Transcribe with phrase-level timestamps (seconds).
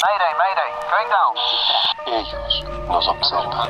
[0.00, 1.36] Mayday, mayday, going down.
[2.06, 3.68] Ellos nos observan.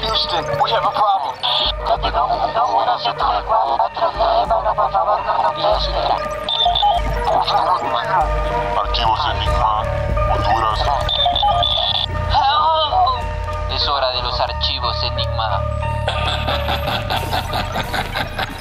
[0.00, 1.36] Houston, we have a problem.
[8.78, 9.82] Archivos Enigma,
[10.32, 10.80] Honduras.
[13.70, 15.60] Es hora de los archivos Enigma.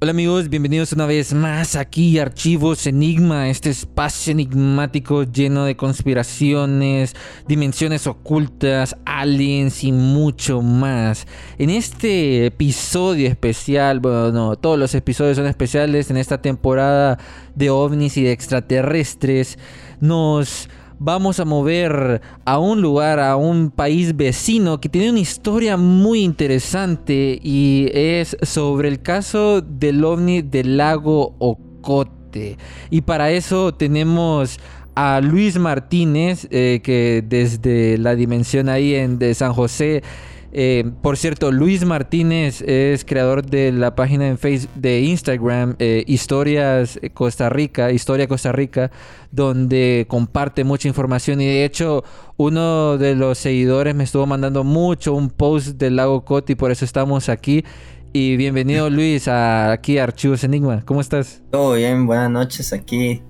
[0.00, 5.76] Hola amigos, bienvenidos una vez más aquí a Archivos Enigma, este espacio enigmático lleno de
[5.76, 7.16] conspiraciones,
[7.48, 11.26] dimensiones ocultas, aliens y mucho más.
[11.58, 17.18] En este episodio especial, bueno, no, todos los episodios son especiales en esta temporada
[17.56, 19.58] de ovnis y de extraterrestres,
[20.00, 25.76] nos vamos a mover a un lugar, a un país vecino que tiene una historia
[25.76, 32.56] muy interesante y es sobre el caso del ovni del lago Ocote.
[32.90, 34.58] Y para eso tenemos
[34.94, 40.02] a Luis Martínez, eh, que desde la dimensión ahí en, de San José
[40.50, 46.04] eh, por cierto, Luis Martínez es creador de la página en Facebook de Instagram eh,
[46.06, 48.90] Historias Costa Rica, Historia Costa Rica,
[49.30, 52.02] donde comparte mucha información y de hecho
[52.38, 56.84] uno de los seguidores me estuvo mandando mucho un post del lago Coti, por eso
[56.84, 57.64] estamos aquí.
[58.12, 60.82] Y bienvenido Luis a, aquí a Archivos Enigma.
[60.86, 61.42] ¿Cómo estás?
[61.50, 63.22] Todo bien, buenas noches aquí.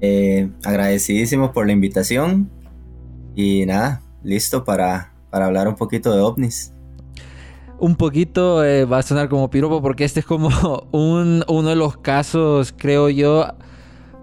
[0.00, 2.50] Eh, agradecidísimo por la invitación
[3.34, 6.72] y nada, listo para para hablar un poquito de ovnis.
[7.78, 10.48] Un poquito eh, va a sonar como piropo porque este es como
[10.92, 13.46] un, uno de los casos, creo yo,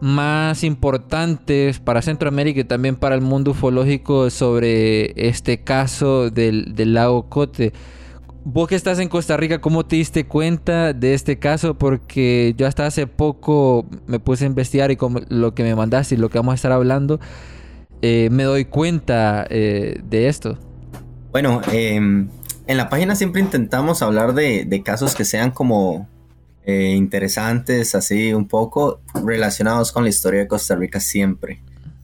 [0.01, 6.93] más importantes para Centroamérica y también para el mundo ufológico sobre este caso del, del
[6.93, 7.73] lago Cote.
[8.45, 11.75] Vos que estás en Costa Rica, ¿cómo te diste cuenta de este caso?
[11.75, 16.15] Porque yo hasta hace poco me puse a investigar y como lo que me mandaste
[16.15, 17.21] y lo que vamos a estar hablando,
[18.01, 20.57] eh, me doy cuenta eh, de esto.
[21.33, 22.29] Bueno, em,
[22.67, 26.07] en la página siempre intentamos hablar de, casos que sean como
[26.63, 31.63] eh, interesantes, así un poco relacionados con la historia de Costa Rica siempre.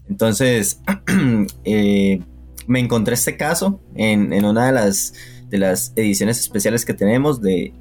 [0.09, 0.81] Entonces,
[1.63, 2.23] eh,
[2.65, 5.13] me encontré este caso en, una de las,
[5.47, 7.75] de las ediciones especiales que tenemos de,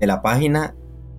[0.00, 0.74] la página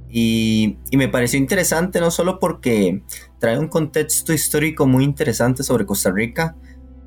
[0.08, 3.02] y, y, me pareció interesante no solo porque
[3.40, 6.56] trae un contexto histórico muy interesante sobre Costa Rica,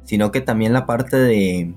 [0.02, 1.72] sino que también la parte de,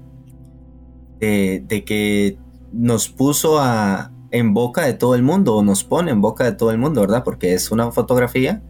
[1.21, 2.37] de, que
[2.73, 6.53] nos puso a, en boca de todo el mundo, o nos pone en boca de
[6.53, 7.23] todo el mundo, ¿verdad?
[7.23, 8.61] Porque es una fotografía.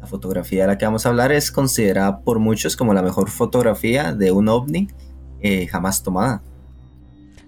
[0.00, 3.28] La fotografía de la que vamos a hablar es considerada por muchos como la mejor
[3.28, 4.88] fotografía de un ovni
[5.40, 6.42] eh, jamás tomada.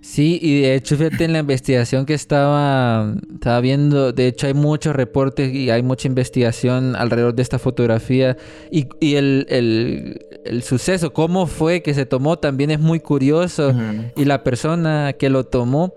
[0.03, 4.53] Sí, y de hecho, fíjate en la investigación que estaba, estaba viendo, de hecho hay
[4.53, 8.37] muchos reportes y hay mucha investigación alrededor de esta fotografía.
[8.73, 13.73] Y, el, el, suceso, cómo fue que se tomó, también es muy curioso.
[14.17, 15.95] Y la persona que lo tomó,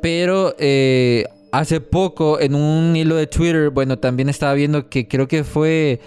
[0.00, 5.28] pero eh, hace poco en un hilo de Twitter, bueno, también estaba viendo que creo
[5.28, 6.00] que fue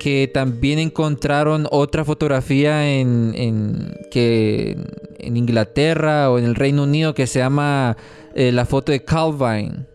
[0.00, 4.78] que también encontraron otra fotografía en, que,
[5.18, 7.98] en Inglaterra o en el Reino Unido que se llama
[8.34, 9.86] eh, la foto de Calvin,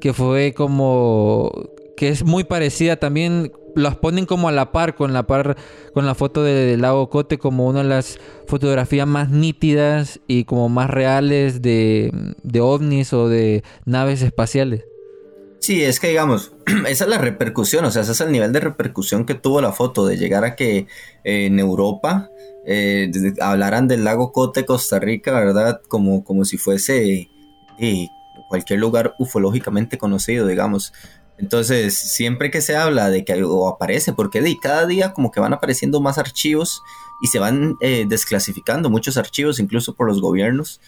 [0.00, 1.52] que fue como
[1.96, 5.56] que es muy parecida también las ponen como a la par con la par
[5.94, 8.18] con la foto del lago Cote como una de las
[8.48, 12.10] fotografías más nítidas y como más reales de,
[12.42, 14.87] de ovnis o de naves espaciales.
[15.60, 16.52] Sí, es que digamos,
[16.88, 19.72] esa es la repercusión, o sea, ese es el nivel de repercusión que tuvo la
[19.72, 20.86] foto, de llegar a que
[21.24, 22.30] eh, en Europa
[22.66, 23.10] eh,
[23.40, 25.80] hablaran del lago Cote, Costa Rica, ¿verdad?
[25.88, 27.28] Como, como si fuese
[27.78, 28.06] eh,
[28.48, 30.92] cualquier lugar ufológicamente conocido, digamos.
[31.38, 35.40] Entonces, siempre que se habla de que o aparece, porque de, cada día como que
[35.40, 36.82] van apareciendo más archivos
[37.22, 40.80] y se van desclasificando muchos archivos, incluso por los gobiernos,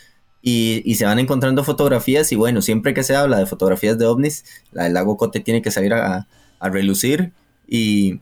[0.43, 4.45] y, se van encontrando fotografías y bueno, siempre que se habla de fotografías de ovnis,
[4.73, 6.27] la del lago Cote tiene que salir a,
[6.61, 7.33] relucir
[7.67, 8.21] y,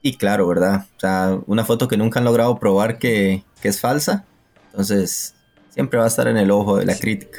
[0.00, 0.86] y, claro, ¿verdad?
[0.96, 4.24] O sea, una foto que nunca han logrado probar que, es falsa,
[4.70, 5.34] entonces
[5.70, 7.38] siempre va a estar en el ojo de la crítica.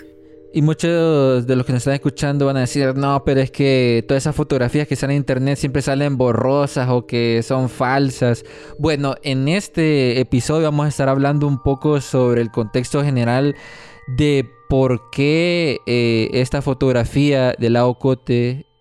[0.56, 4.06] Y muchos de los que nos están escuchando van a decir, no, pero es que
[4.08, 8.46] todas esas fotografías que salen en internet siempre salen borrosas o que son falsas.
[8.78, 13.56] Bueno, en este episodio vamos a estar hablando un poco sobre el contexto general
[14.08, 17.86] de por qué eh, esta fotografía de la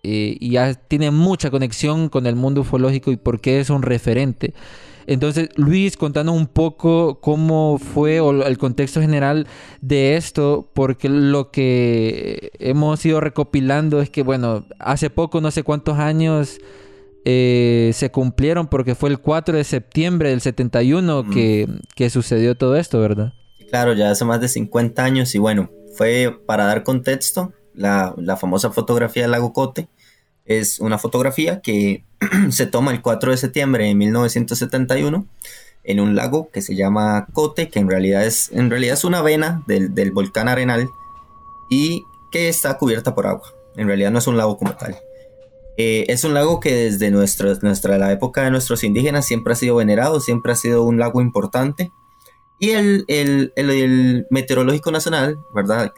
[0.03, 4.53] eh, ya tiene mucha conexión con el mundo ufológico y por qué es un referente.
[5.05, 9.47] Entonces, Luis, contanos un poco cómo fue o el contexto general
[9.81, 15.63] de esto, porque lo que hemos ido recopilando es que, bueno, hace poco, no sé
[15.63, 16.59] cuántos años
[17.25, 22.77] eh, se cumplieron, porque fue el 4 de septiembre del 71 que, que sucedió todo
[22.77, 23.33] esto, ¿verdad?
[23.73, 28.37] Claro, ya hace más de 50 años y bueno, fue para dar contexto, la, la
[28.37, 29.87] famosa fotografía del lago Cote
[30.45, 32.05] es una fotografía que
[32.51, 35.25] se toma el 4 de septiembre de 1971
[35.85, 39.23] en un lago que se llama Cote, que en realidad es, en realidad es una
[39.23, 40.87] vena del, del volcán Arenal
[41.67, 43.55] y que está cubierta por agua.
[43.75, 44.97] En realidad no es un lago como tal.
[45.77, 49.55] Eh, es un lago que desde nuestra, nuestra, la época de nuestros indígenas siempre ha
[49.55, 51.91] sido venerado, siempre ha sido un lago importante.
[52.63, 55.93] Y el, el, el, Meteorológico Nacional, ¿verdad?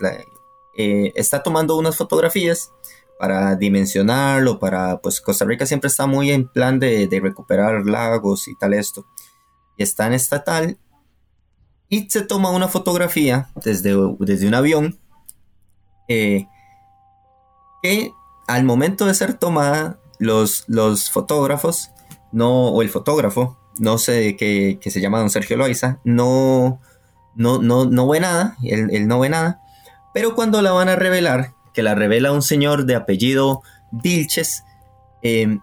[0.75, 2.71] Eh, está tomando unas fotografías
[3.19, 8.47] para dimensionarlo, para, pues Costa Rica siempre está muy en plan de, de recuperar lagos
[8.47, 9.05] y tal esto.
[9.77, 10.79] Y está en estatal
[11.87, 14.99] y se toma una fotografía desde, desde un avión
[16.07, 16.47] eh,
[17.83, 18.11] que
[18.47, 21.91] al momento de ser tomada los, los fotógrafos
[22.31, 26.79] no o el fotógrafo no sé que, se llama don Sergio Loaiza no
[27.35, 29.61] no, no, no ve nada él, él no ve nada
[30.13, 33.61] pero cuando la van a revelar que la revela un señor de apellido
[33.91, 34.63] Vilches.
[35.21, 35.59] Em,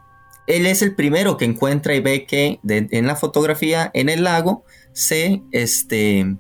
[0.47, 4.65] él es el primero que encuentra y ve que en la fotografía en el lago
[4.93, 6.37] se este,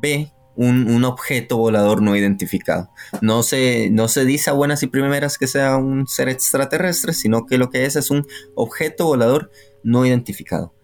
[0.00, 2.90] ve un, objeto volador no identificado.
[3.22, 7.46] No se, no se dice a buenas y primeras que sea un ser extraterrestre, sino
[7.46, 9.50] que lo que es es un objeto volador
[9.82, 10.74] no identificado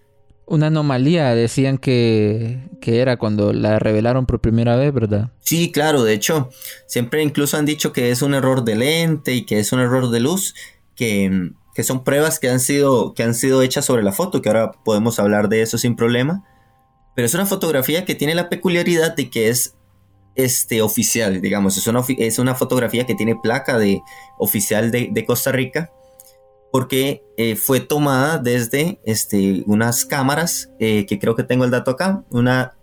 [0.46, 5.32] una anomalía, decían que, era cuando la revelaron por primera vez, ¿verdad?
[5.40, 6.50] Sí, claro, de hecho,
[6.86, 10.10] siempre incluso han dicho que es un error de lente y que es un error
[10.10, 10.54] de luz,
[10.94, 11.50] que,
[11.82, 15.18] son pruebas que han, sido, que han sido hechas sobre la foto, que ahora podemos
[15.18, 16.44] hablar de eso sin problema.
[17.16, 19.74] Pero es una fotografía que tiene la peculiaridad de que es
[20.36, 24.00] este, oficial, digamos, es una, es una fotografía que tiene placa de
[24.38, 25.90] oficial de, de Costa Rica
[26.72, 31.92] porque eh, fue tomada desde este, unas cámaras, eh, que creo que tengo el dato
[31.92, 32.76] acá, una,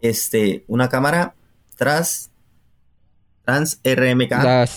[0.00, 1.34] este, una cámara
[1.76, 2.30] tras,
[3.44, 4.30] trans RMK.
[4.30, 4.68] La,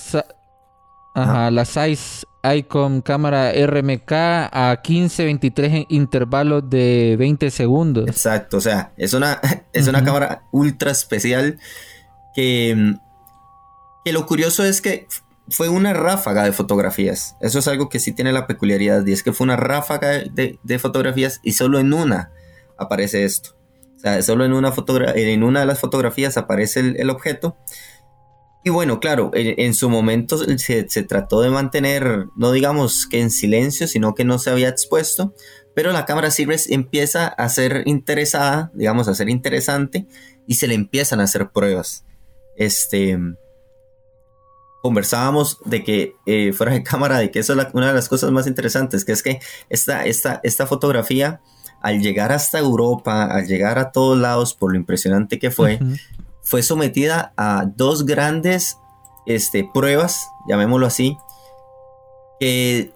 [1.16, 2.26] ajá, la Size
[2.56, 8.08] Icon cámara RMK a 15-23 en intervalos de 20 segundos.
[8.08, 9.42] Exacto, o sea, es una,
[9.74, 11.60] es una cámara ultra especial
[12.34, 12.96] que,
[14.06, 15.08] que lo curioso es que
[15.50, 17.36] fue una ráfaga de fotografías.
[17.42, 20.80] Eso es algo que sí tiene la peculiaridad y es que fue una ráfaga de,
[20.80, 22.32] fotografías y solo en una
[22.78, 23.52] aparece esto.
[23.96, 24.74] O sea, solo en una,
[25.16, 27.58] en una de las fotografías aparece el, objeto.
[28.64, 33.88] Y bueno, claro, en, su momento se, trató de mantener, no digamos que en silencio,
[33.88, 35.34] sino que no se había expuesto,
[35.74, 40.06] pero la cámara Sirius empieza a ser interesada, digamos, a ser interesante,
[40.46, 42.04] y se le empiezan a hacer pruebas.
[42.58, 43.18] Este,
[44.82, 48.32] conversábamos de que eh, fuera de cámara, de que eso es una de las cosas
[48.32, 49.40] más interesantes, que es que
[49.70, 51.42] esta, esta, esta fotografía,
[51.82, 55.80] al llegar hasta Europa, al llegar a todos lados, por lo impresionante que fue,
[56.42, 58.78] fue sometida a dos grandes
[59.26, 61.18] este, pruebas, llamémoslo así,
[62.40, 62.94] que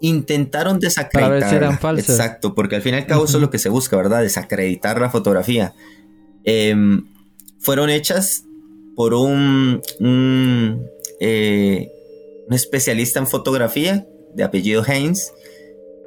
[0.00, 1.78] intentaron desacreditar.
[1.98, 4.22] Exacto, porque al fin y al cabo eso es lo que se busca, ¿verdad?
[4.22, 5.74] Desacreditar la fotografía.
[6.44, 7.06] Em,
[7.58, 8.44] fueron hechas
[8.96, 9.82] por un,
[11.20, 11.92] eh,
[12.46, 15.32] un especialista en fotografía de apellido Haynes.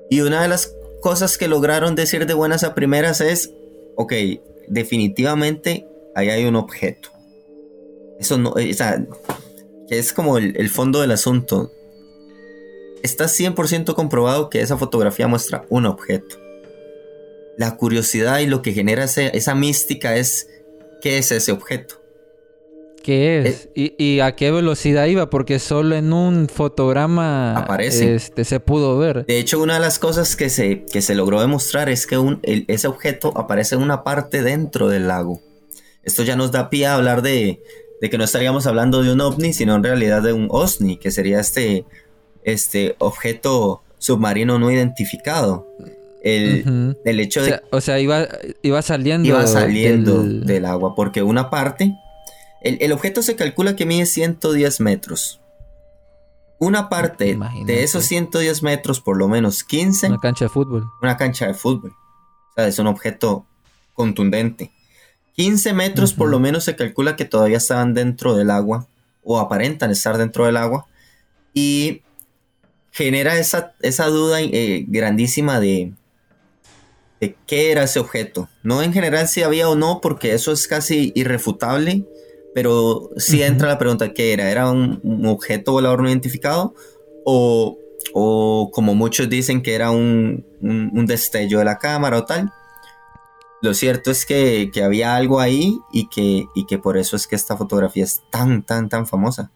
[0.10, 3.52] Y una de las cosas que lograron decir de buenas a primeras es,
[3.96, 4.14] ok,
[4.68, 7.10] definitivamente ahí hay un objeto.
[8.20, 9.06] Eso no, o sea,
[9.90, 11.72] es como el, fondo del asunto.
[13.02, 16.38] Está 100% comprobado que esa fotografía muestra un objeto.
[17.58, 20.48] La curiosidad y lo que genera esa mística es,
[21.02, 22.03] ¿qué es ese objeto?
[23.04, 23.70] ¿Qué es?
[23.76, 25.30] Eh, ¿Y, a qué velocidad iba?
[25.30, 28.16] Porque solo en un fotograma aparece.
[28.16, 29.26] Este, se pudo ver.
[29.26, 32.40] De hecho, una de las cosas que se, que se logró demostrar es que un,
[32.44, 35.42] ese objeto aparece en una parte dentro del lago.
[36.04, 37.62] Esto ya nos da pie a hablar de,
[38.02, 41.12] de, que no estaríamos hablando de un ovni, sino en realidad de un OSNI, que
[41.12, 41.84] sería este,
[42.46, 45.68] este objeto submarino no identificado.
[46.24, 47.60] El, hecho de...
[47.70, 48.30] O sea, iba,
[48.62, 49.28] iba saliendo...
[49.28, 51.94] Iba saliendo del agua, porque una parte
[52.64, 55.42] el, objeto se calcula que mide 110 metros.
[56.60, 60.08] Una parte de esos 110 metros, por lo menos 15.
[60.08, 60.86] Una cancha de fútbol.
[61.02, 61.92] Una cancha de fútbol.
[61.92, 63.46] O sea, es un objeto
[63.94, 64.72] contundente.
[65.36, 68.88] 15 metros por lo menos se calcula que todavía estaban dentro del agua
[69.24, 70.86] o aparentan estar dentro del agua
[71.54, 72.04] y
[72.92, 75.94] genera esa, esa duda eh, grandísima de,
[77.20, 78.48] de qué era ese objeto.
[78.62, 82.06] No en general si había o no, porque eso es casi irrefutable,
[82.54, 84.50] pero sí entra la pregunta, ¿qué era?
[84.52, 86.74] ¿Era un, un objeto volador no identificado?
[87.26, 87.78] O,
[88.14, 92.52] o como muchos dicen que era un, un- un destello de la cámara o tal.
[93.62, 97.28] Lo cierto es que, que había algo ahí y que, y que por eso es
[97.28, 99.52] que esta fotografía es tan, tan, tan famosa.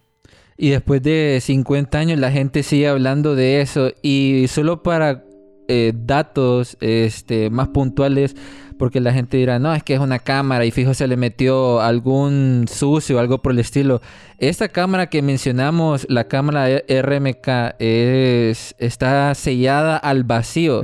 [0.58, 3.92] Y después de 50 años la gente sigue hablando de eso.
[4.01, 5.25] Y solo para
[5.68, 8.36] eh, datos este, más puntuales,
[8.77, 11.81] porque la gente dirá, no, es que es una cámara y fijo se le metió
[11.81, 14.01] algún sucio o algo por el estilo.
[14.38, 20.84] Esta cámara que mencionamos, la cámara RMK, es, está sellada al vacío.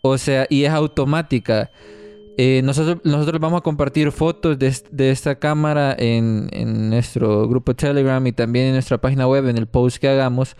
[0.00, 1.70] O sea, y es automática.
[2.38, 8.26] Eh, nosotros, nosotros vamos a compartir fotos de esta cámara en, en nuestro grupo Telegram
[8.26, 10.56] y también en nuestra página web, en el post que hagamos.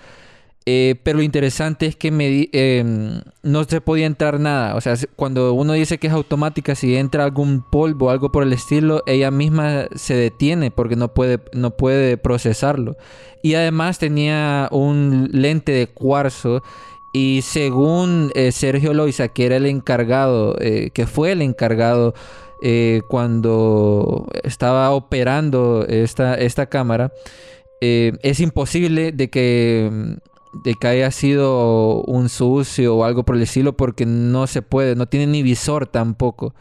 [0.64, 2.08] Eh, pero lo interesante es que
[2.52, 4.76] em, no se podía entrar nada.
[4.76, 8.44] O sea, cuando uno dice que es automática, si entra algún polvo o algo por
[8.44, 12.96] el estilo, ella misma se detiene porque no puede, no puede procesarlo.
[13.42, 16.62] Y además tenía un lente de cuarzo
[17.12, 22.14] y según eh, Sergio Loiza, que era el encargado, eh, que fue el encargado
[23.08, 27.10] cuando estaba operando esta, esta cámara,
[27.80, 29.90] es imposible de que,
[30.64, 34.94] de que haya sido un sucio o algo por el estilo porque no se puede,
[34.96, 36.54] no tiene ni visor tampoco.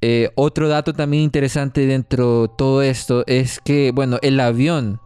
[0.00, 5.00] Eh, otro dato también interesante dentro de todo esto es que, bueno, el avión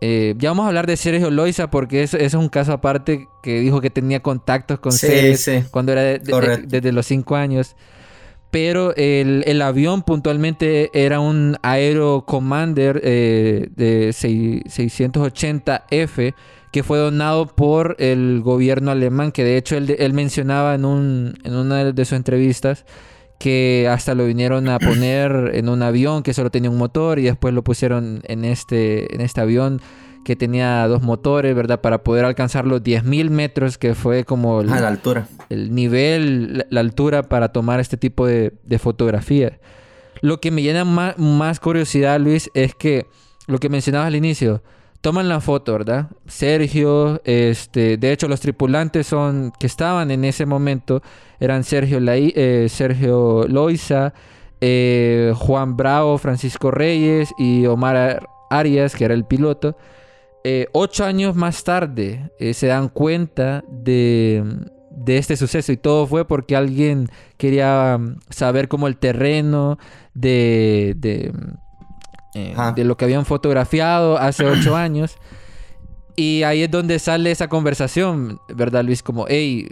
[0.00, 3.28] eh, ya vamos a hablar de Sergio Loiza porque eso, eso es un caso aparte
[3.42, 5.62] que dijo que tenía contactos con Sí, seres sí.
[5.70, 6.18] cuando era de-
[6.66, 7.76] desde los 5 años.
[8.50, 16.34] Pero el, el avión puntualmente era un Aero Commander eh, de sei- 680F
[16.72, 21.34] que fue donado por el gobierno alemán, que de hecho él, él mencionaba en, un,
[21.44, 22.86] en una de sus entrevistas
[23.38, 27.24] que hasta lo vinieron a poner en un avión que solo tenía un motor y
[27.24, 29.82] después lo pusieron en este, en este avión
[30.24, 31.80] que tenía dos motores, ¿verdad?
[31.80, 35.26] Para poder alcanzar los 10.000 metros, que fue como el, la altura.
[35.50, 39.54] el nivel, la, la altura para tomar este tipo de, de fotografías.
[40.20, 43.08] Lo que me llena más, más curiosidad, Luis, es que
[43.46, 44.62] lo que mencionabas al inicio,
[45.02, 46.08] toman la foto, ¿verdad?
[46.26, 51.02] Sergio, este, de hecho los tripulantes son que estaban en ese momento
[51.40, 54.14] eran Sergio, Lai- eh, Sergio Loiza,
[54.60, 59.76] eh, Juan Bravo, Francisco Reyes y Omar Ar- Arias, que era el piloto.
[60.44, 64.44] Eh, ocho años más tarde se dan cuenta de,
[64.90, 69.78] de este suceso y todo fue porque alguien quería mm, saber como el terreno
[70.14, 71.32] de, de,
[72.34, 72.72] eh, Ajá.
[72.72, 75.16] de lo que habían fotografiado hace ocho años.
[76.16, 79.02] Y ahí es donde sale esa conversación, ¿verdad, Luis?
[79.02, 79.68] Como, hey,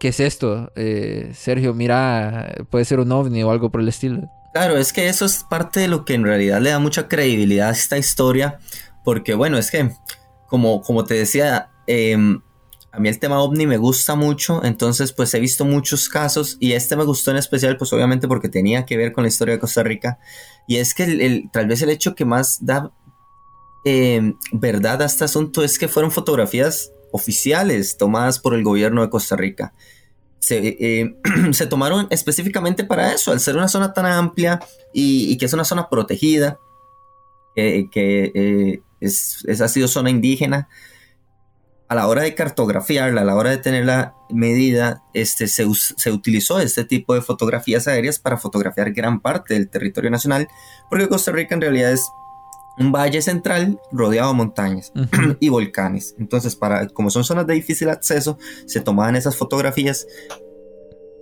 [0.00, 0.72] ¿qué es esto?
[0.74, 4.28] Eh, Sergio, mira, puede ser un ovni o algo por el estilo.
[4.52, 7.68] Claro, es que eso es parte de lo que en realidad le da mucha credibilidad
[7.68, 8.58] a esta historia,
[9.04, 9.90] porque bueno, es que
[10.46, 12.40] como, como te decía, em,
[12.92, 16.72] a mí el tema ovni me gusta mucho, entonces pues he visto muchos casos y
[16.72, 19.60] este me gustó en especial pues obviamente porque tenía que ver con la historia de
[19.60, 20.18] Costa Rica
[20.68, 22.92] y es que el- tal vez el hecho que más da
[23.84, 29.10] em, verdad a este asunto es que fueron fotografías oficiales tomadas por el gobierno de
[29.10, 29.74] Costa Rica
[30.38, 31.16] se, eh,
[31.52, 34.60] se tomaron específicamente para eso, al ser una zona tan amplia
[34.92, 36.58] y, y que es una zona protegida,
[37.54, 40.68] eh, que eh, es, es- ha sido zona indígena.
[41.92, 45.66] A la hora de cartografiarla, a la hora de tenerla medida, este, se,
[46.10, 50.48] utilizó este tipo de fotografías aéreas para fotografiar gran parte del territorio nacional,
[50.88, 52.08] porque Costa Rica en realidad es
[52.78, 54.90] un valle central rodeado de montañas
[55.40, 56.14] y volcanes.
[56.18, 60.06] Entonces, para, como son zonas de difícil acceso, se tomaban esas fotografías.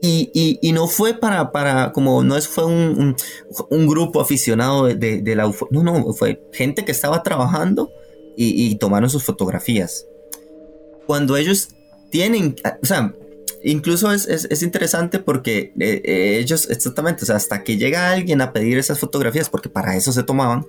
[0.01, 3.17] Y, y- y no fue para, para, como no es, fue un, un-
[3.71, 7.91] un grupo aficionado de, de- de la UFO, no, no, fue gente que estaba trabajando
[8.37, 10.07] y, y tomaron sus fotografías.
[11.07, 11.69] Cuando ellos
[12.11, 13.15] tienen, o sea,
[13.63, 18.11] incluso es, es- es interesante porque eh, eh, ellos, exactamente, o sea, hasta que llega
[18.11, 20.67] alguien a pedir esas fotografías, porque para eso se tomaban,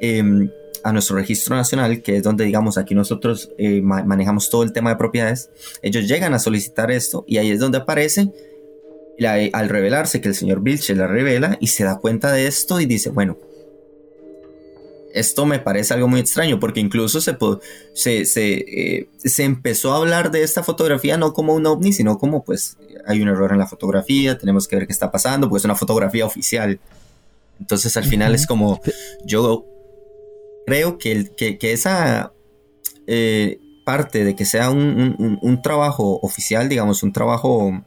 [0.00, 0.50] em,
[0.84, 4.72] a nuestro registro nacional, que es donde, digamos, aquí nosotros eh, ma- manejamos todo el
[4.72, 5.50] tema de propiedades,
[5.82, 8.30] ellos llegan a solicitar esto y ahí es donde aparece,
[9.52, 12.86] al revelarse que el señor Vilche la revela y se da cuenta de esto y
[12.86, 13.38] dice, bueno,
[15.18, 17.36] esto me parece algo muy extraño porque incluso se,
[17.94, 22.18] se, se, eh, se empezó a hablar de esta fotografía no como un ovni, sino
[22.18, 25.60] como pues hay un error en la fotografía, tenemos que ver qué está pasando, pues
[25.62, 26.78] es una fotografía oficial.
[27.60, 28.80] Entonces al final es como
[29.24, 29.64] yo
[30.66, 32.32] creo que, el- que, que esa
[33.06, 37.82] eh, parte de que sea un- un trabajo oficial, digamos, un trabajo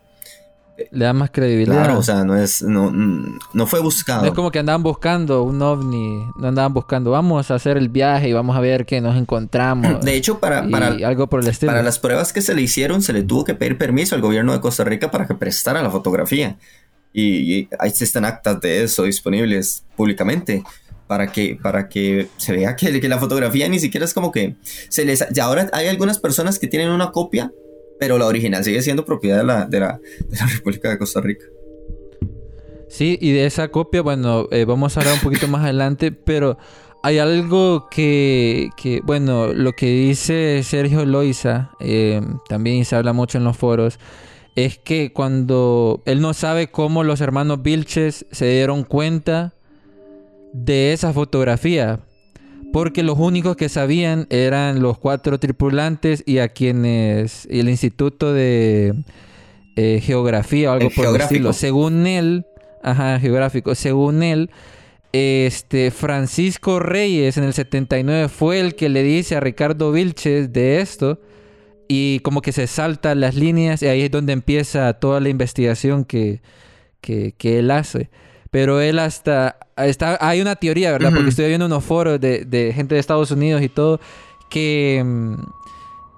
[0.91, 1.83] Le da más credibilidad.
[1.83, 4.21] Claro, o sea, no es, no, no fue buscado.
[4.21, 7.89] No es como que andaban buscando un ovni, no andaban buscando, vamos a hacer el
[7.89, 10.03] viaje y vamos a ver qué nos encontramos.
[10.03, 11.71] De hecho, para, para, algo por el estilo.
[11.71, 14.53] para las pruebas que se le hicieron, se le tuvo que pedir permiso al gobierno
[14.53, 16.57] de Costa Rica para que prestara la fotografía.
[17.12, 20.63] Y, y están actas de eso disponibles públicamente
[21.09, 24.55] para que, para que se vea que, que la fotografía ni siquiera es como que
[24.89, 25.25] se les...
[25.33, 27.51] Y ahora hay algunas personas que tienen una copia,
[28.00, 30.00] pero la original sigue siendo propiedad de la, de la,
[30.53, 31.46] República de Costa Rica.
[32.88, 36.58] Sí, y de esa copia, bueno, eh, vamos a hablar un poquito más adelante, pero
[37.03, 43.38] hay algo que, que bueno, lo que dice Sergio Loiza, eh, también se habla mucho
[43.38, 44.00] en los foros,
[44.56, 49.53] es que cuando él no sabe cómo los hermanos Vilches se dieron cuenta
[50.53, 52.00] de esa fotografía.
[52.71, 58.93] Porque los únicos que sabían eran los cuatro tripulantes y a quienes el Instituto de
[59.75, 61.49] eh, Geografía o algo El por el geográfico.
[61.49, 61.53] estilo.
[61.53, 62.45] Según él,
[62.83, 64.51] ajá, geográfico, según él,
[65.13, 70.81] este Francisco Reyes en el 79 fue el que le dice a Ricardo Vilches de
[70.81, 71.19] esto
[71.88, 76.05] y como que se salta las líneas y ahí es donde empieza toda la investigación
[76.05, 76.41] que,
[77.01, 78.11] que, que él hace.
[78.51, 79.57] Pero él hasta...
[79.86, 81.12] Está, hay una teoría, ¿verdad?
[81.13, 84.00] Porque estoy viendo unos foros de, de gente de Estados Unidos y todo,
[84.50, 85.33] que mm,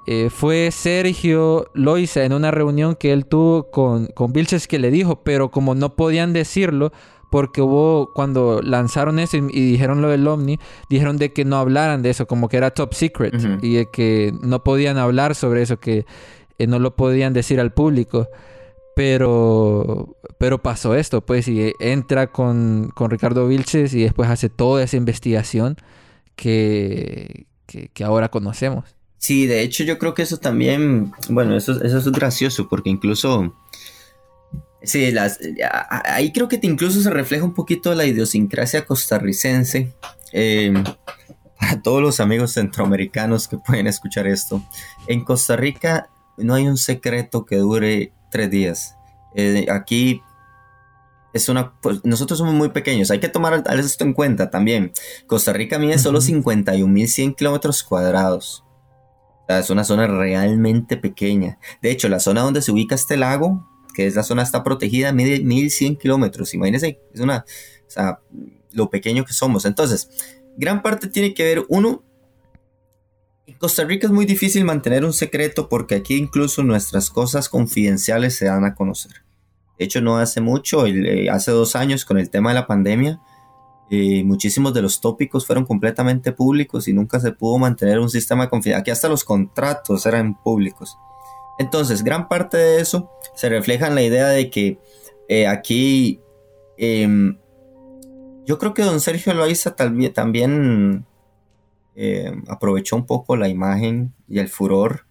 [0.08, 4.90] eh, fue Sergio Loiza en una reunión que él tuvo con, con Vilches que le
[4.90, 6.92] dijo, pero como no podían decirlo,
[7.30, 11.58] porque hubo, cuando lanzaron eso y, y dijeron lo del ovni, dijeron de que no
[11.58, 15.62] hablaran de eso, como que era top secret, y de que no podían hablar sobre
[15.62, 16.06] eso, que
[16.58, 18.28] eh, no lo podían decir al público.
[19.04, 24.84] Pero, pero pasó esto, pues, y entra con, con Ricardo Vilches y después hace toda
[24.84, 25.76] esa investigación
[26.36, 28.86] que, que, ahora conocemos.
[29.18, 33.56] Sí, de hecho yo creo que eso también, bueno, eso, eso es gracioso porque incluso,
[34.84, 35.40] sí, las,
[36.06, 39.92] ahí creo que te incluso se refleja un poquito la idiosincrasia costarricense.
[40.32, 40.72] eh,
[41.60, 44.64] para todos los amigos centroamericanos que pueden escuchar esto,
[45.08, 48.96] en Costa Rica no hay un secreto que dure tres días.
[49.36, 50.22] Eh, aquí
[51.34, 54.92] es una, pues nosotros somos muy pequeños, hay que tomar esto en cuenta también.
[55.28, 56.28] Costa Rica mide solo Ujú.
[56.28, 58.66] 51.100 kilómetros cuadrados.
[59.44, 61.60] O sea, es una zona realmente pequeña.
[61.82, 65.12] De hecho, la zona donde se ubica este lago, que es la zona está protegida,
[65.12, 66.54] mide 1100 kilómetros.
[66.54, 67.46] Imagínense, es una,
[67.88, 68.20] o sea,
[68.72, 69.66] lo pequeño que somos.
[69.66, 70.10] Entonces,
[70.58, 72.04] gran parte tiene que ver, uno,
[73.52, 78.38] en Costa Rica es muy difícil mantener un secreto porque aquí incluso nuestras cosas confidenciales
[78.38, 79.12] se dan a conocer.
[79.78, 83.20] De hecho, no hace mucho, eh, hace dos años con el tema de la pandemia,
[83.90, 88.50] eh, muchísimos de los tópicos fueron completamente públicos y nunca se pudo mantener un sistema
[88.50, 88.76] de.
[88.76, 90.98] Aquí hasta los contratos eran públicos.
[91.60, 94.80] Entonces, gran parte de eso se refleja en la idea de que
[95.28, 96.22] eh, aquí
[96.78, 97.38] em,
[98.46, 101.06] yo creo que don Sergio Loaiza también
[101.96, 105.06] eh, aprovechó un poco la imagen y el furor,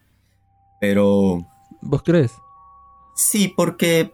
[0.80, 1.46] pero
[1.80, 2.32] ¿Vos crees?
[3.14, 4.12] Sí, porque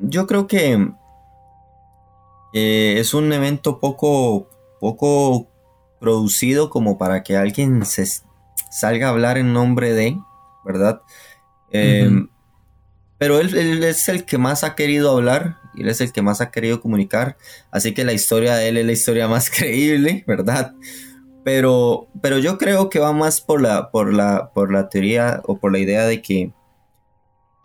[0.00, 0.88] yo creo que
[2.52, 4.48] eh, es un evento poco,
[4.80, 5.48] poco
[6.00, 8.04] producido como para que alguien se
[8.70, 10.16] salga a hablar en nombre de,
[10.64, 11.02] ¿verdad?
[11.70, 12.10] Eh.
[13.18, 16.22] Pero él, él es el que más ha querido hablar y él es el que
[16.22, 17.36] más ha querido comunicar,
[17.70, 20.74] así que la historia de él es la historia más creíble, ¿verdad?
[21.44, 25.58] Pero, pero yo creo que va más por la, por la, por la teoría o
[25.58, 26.52] por la idea de que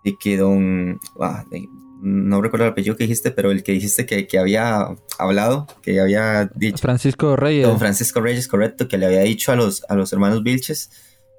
[0.03, 1.67] de que don, ah, de-
[2.01, 4.87] no recuerdo el apellido que dijiste, pero el que dijiste que, que había
[5.17, 7.67] hablado, que había dicho, Francisco Reyes.
[7.67, 10.91] don Francisco Reyes, correcto, que le había dicho a los, a los hermanos Vilches,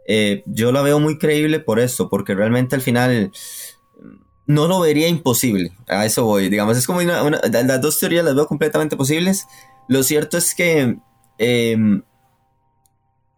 [0.07, 3.31] eh, yo la veo muy creíble por eso, porque realmente al final
[4.47, 8.25] no lo vería imposible, a eso voy, digamos, es como una, una- las dos teorías
[8.25, 9.47] las veo completamente posibles,
[9.89, 10.99] lo cierto es que
[11.39, 12.03] em,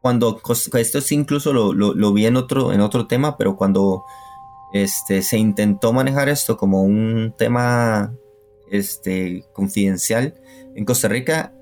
[0.00, 0.40] cuando
[0.78, 4.02] esto sí incluso lo, lo- lo vi en otro, en otro tema, pero cuando
[4.72, 8.14] este, se intentó manejar esto como un tema
[8.70, 10.34] este, confidencial
[10.74, 11.52] en Costa Rica,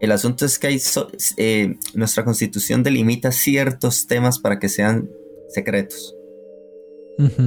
[0.00, 5.08] el asunto es que hay so- eh, nuestra constitución delimita ciertos temas para que sean
[5.48, 6.14] secretos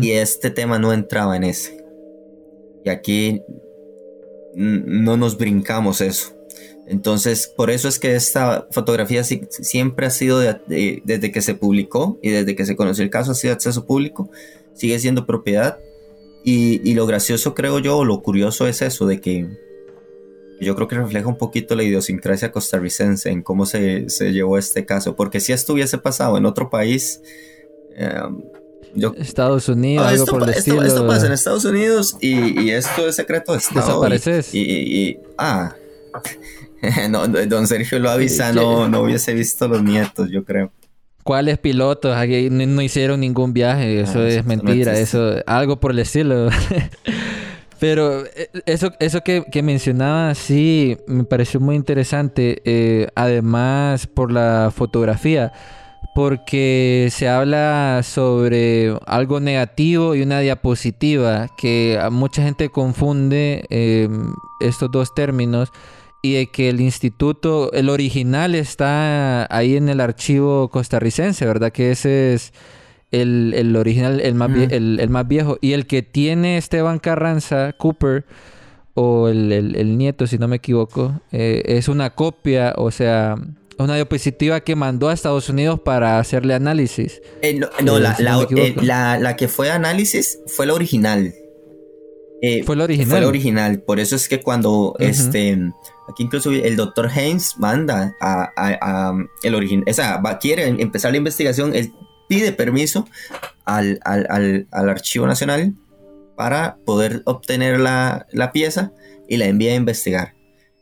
[0.02, 1.78] y este tema no entraba en ese.
[2.84, 3.42] Y aquí
[4.54, 6.34] no nos brincamos eso.
[6.88, 11.42] Entonces, por eso es que esta fotografía sí- siempre ha sido, de- de- desde que
[11.42, 14.30] se publicó y desde que se conoció el caso, ha sido acceso público,
[14.74, 15.78] sigue siendo propiedad.
[16.44, 19.48] Y, y lo gracioso, creo yo, o lo curioso es eso, de que
[20.60, 24.86] yo creo que refleja un poquito la idiosincrasia costarricense en cómo se, se llevó este
[24.86, 25.16] caso.
[25.16, 27.22] Porque si esto hubiese pasado en otro país,
[27.96, 28.22] eh,
[28.94, 30.84] Yo, Estados Unidos, Ah, algo esto, por el esto- estilo.
[30.84, 33.88] esto pasa en Estados Unidos y, y esto es secreto de Estado.
[33.88, 34.54] ¿Desapareces?
[34.54, 34.60] Y-
[35.10, 35.76] y- ah,
[37.10, 38.56] no, don Sergio lo avisa, ¿Qué?
[38.56, 40.72] no, no hubiese visto los nietos, yo creo.
[41.24, 42.16] ¿Cuáles pilotos?
[42.16, 45.92] Aquí no, no hicieron ningún viaje, eso Ah, es eso no mentira, eso, algo por
[45.92, 46.50] el estilo.
[47.80, 54.32] Pero eh, eso, eso que, que mencionaba sí me pareció muy interesante, eh, además por
[54.32, 55.52] la fotografía,
[56.14, 64.10] porque se habla sobre algo negativo y una diapositiva, que a mucha gente confunde eh,
[64.60, 65.72] estos dos términos
[66.22, 71.72] y de que el instituto, el original está ahí en el archivo costarricense, ¿verdad?
[71.72, 72.54] Que ese es
[73.12, 75.58] el, el original, el más, vie- el, el más viejo.
[75.62, 78.26] Y el que tiene Esteban Carranza, Cooper,
[78.94, 83.36] o el, el- el nieto, si no me equivoco, eh, es una copia, o sea,
[83.80, 87.20] una diapositiva que mandó a Estados Unidos para hacerle análisis.
[87.42, 88.82] Eh, no, no, Eh, la, si no la- me equivoco.
[88.82, 91.34] eh, la- la que fue análisis fue la original.
[92.42, 93.10] Eh, Fue la original.
[93.10, 93.82] Fue la original.
[93.84, 95.58] Por eso es que cuando este
[96.10, 98.78] aquí incluso el doctor Haynes manda a, a-
[99.10, 101.92] a el original, esa va, quiere empezar la investigación, él
[102.28, 103.08] pide permiso
[103.66, 105.74] al, al- al- al Archivo Nacional
[106.36, 108.92] para poder obtener la, la pieza
[109.30, 110.34] y la envía a investigar.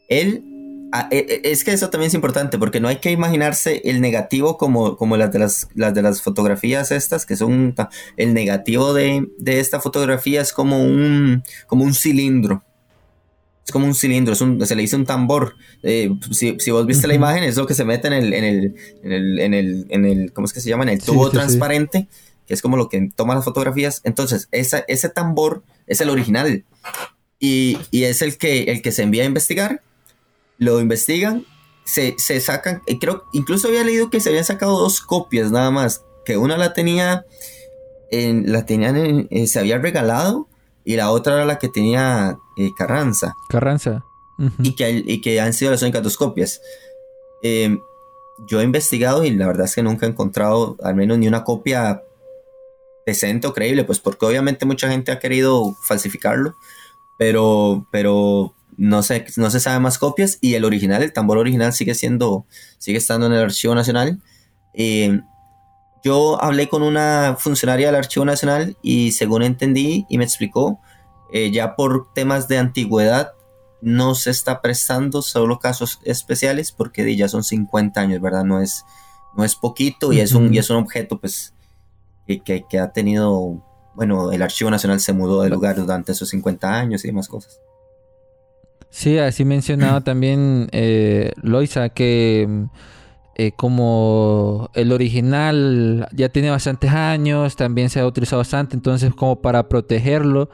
[0.08, 0.44] Él
[0.92, 4.02] ah, eh, eh, es que eso también es importante porque no hay que imaginarse el
[4.02, 7.76] negativo como, como las, de las, las de las fotografías estas que son
[8.18, 12.64] el negativo de, de esta fotografía es como un como un cilindro.
[13.66, 15.56] Es como un cilindro es un- se le dice un tambor.
[15.84, 18.44] Eh, si, si vos viste la imagen es lo que se mete en el en
[18.44, 20.84] el en el en el, en el ¿cómo es que se llama?
[20.84, 21.38] en el tubo sí, sí.
[21.38, 22.08] transparente
[22.48, 24.02] que es como lo que toma las fotografías.
[24.06, 26.64] Entonces esa, ese tambor es el original
[27.40, 29.82] y, y es el que el que se envía a investigar
[30.60, 31.46] lo investigan,
[31.86, 35.72] se, se sacan, y creo, incluso había leído que se habían sacado dos copias nada
[35.72, 37.26] más, que una la tenía,
[38.12, 40.48] en, la tenían, en- eh, se había regalado
[40.86, 44.06] y la otra era la que tenía eh, Carranza Carranza.
[44.64, 46.62] Y que, y que han sido las únicas dos copias.
[47.44, 47.78] Eh,
[48.48, 51.44] yo he investigado y la verdad es que nunca he encontrado al menos ni una
[51.44, 52.04] copia
[53.06, 56.56] decente o creíble, pues porque obviamente mucha gente ha querido falsificarlo,
[57.18, 61.74] pero, pero no sé, no se sabe más copias y el original, el tambor original
[61.74, 62.46] sigue siendo,
[62.78, 64.22] sigue estando en el Archivo Nacional.
[64.74, 65.20] Eh,
[66.04, 70.80] yo hablé con una funcionaria del Archivo Nacional y según entendí y me explicó,
[71.34, 73.34] eh, ya por temas de antigüedad
[73.82, 78.46] no se está prestando solo casos especiales porque ya son 50 años, ¿verdad?
[78.46, 78.86] No es,
[79.36, 81.54] no es poquito y, es un, y es un objeto pues
[82.28, 83.62] que, que- que ha tenido,
[83.94, 87.60] bueno, el Archivo Nacional se mudó de lugar durante esos 50 años y demás cosas.
[88.90, 92.68] Sí, así mencionaba también eh, Loisa que
[93.36, 99.42] eh, como el original ya tiene bastantes años, también se ha utilizado bastante, entonces como
[99.42, 100.50] para protegerlo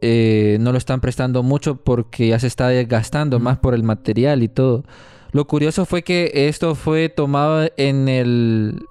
[0.00, 4.42] eh, no lo están prestando mucho porque ya se está desgastando más por el material
[4.42, 4.84] y todo.
[5.32, 8.86] Lo curioso fue que esto fue tomado en el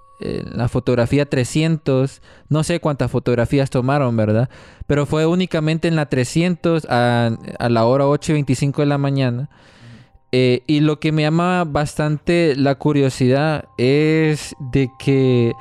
[0.53, 4.49] la fotografía 300, no sé cuántas fotografías tomaron, ¿verdad?
[4.87, 8.97] Pero fue únicamente en la 300 a, a la hora 8 y 25 de la
[8.97, 9.49] mañana.
[10.35, 15.53] Eh, y lo que me llama bastante la curiosidad es de que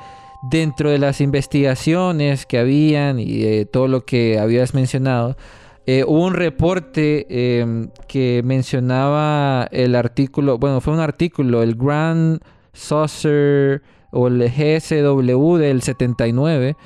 [0.49, 5.37] dentro de las investigaciones que habían y de todo lo que habías mencionado,
[5.85, 12.39] eh, hubo un reporte eh, que mencionaba el artículo, bueno, fue un artículo, el Grand
[12.73, 16.77] Saucer o el GSW del 79,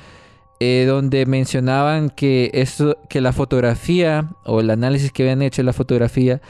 [0.59, 2.65] eh, donde mencionaban que,
[3.09, 6.41] que la fotografía o el análisis que habían hecho de la fotografía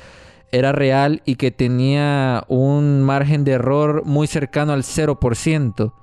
[0.51, 5.93] era real y que tenía un margen de error muy cercano al 0%.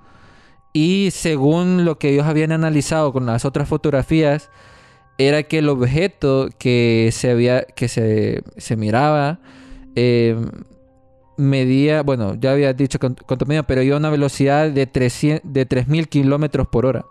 [0.73, 4.51] Y según lo que ellos habían analizado con las otras fotografías,
[5.17, 9.39] era que el objeto que se, había, que se, se miraba
[9.95, 10.37] eh,
[11.37, 15.67] medía, bueno, ya había dicho cuánto medía, pero iba a una velocidad de, 300, de
[15.67, 17.07] 3.000 kilómetros por hora.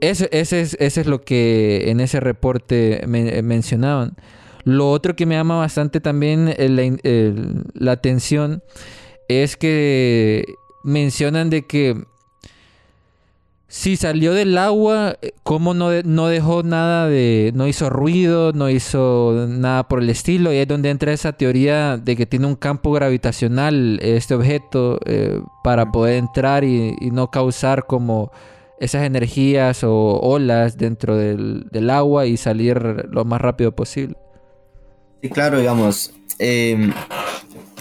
[0.00, 4.16] Eso, es, es lo que en ese reporte eh, mencionaban.
[4.64, 6.54] Lo otro que me llama bastante también eh,
[7.04, 8.62] el- la atención
[9.28, 12.04] es que mencionan de que
[13.74, 18.52] si salió del agua, eh, cómo no, de- no dejó nada de, no hizo ruido,
[18.52, 22.46] no hizo nada por el estilo, y es donde entra esa teoría de que tiene
[22.46, 28.30] un campo gravitacional este objeto eh, para poder entrar y, y no causar como
[28.78, 34.16] esas energías o olas dentro del, del agua y salir lo más rápido posible.
[35.22, 36.12] Sí, claro, digamos.
[36.38, 36.90] eh,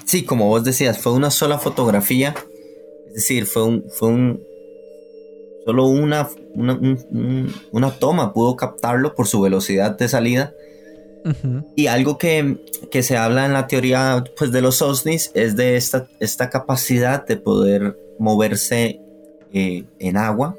[0.05, 2.33] sí, como vos decías, fue una sola fotografía.
[3.07, 4.39] Es decir, fue un, fue un,
[5.65, 6.79] solo una, una,
[7.71, 10.53] una toma pudo captarlo por su velocidad de salida.
[11.75, 12.57] Y algo que,
[13.01, 17.37] se habla en la teoría pues, de los OSNIs es de esta, esta capacidad de
[17.37, 18.99] poder moverse
[19.53, 20.55] eh, en agua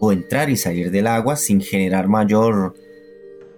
[0.00, 2.74] o entrar y salir del agua sin generar mayor...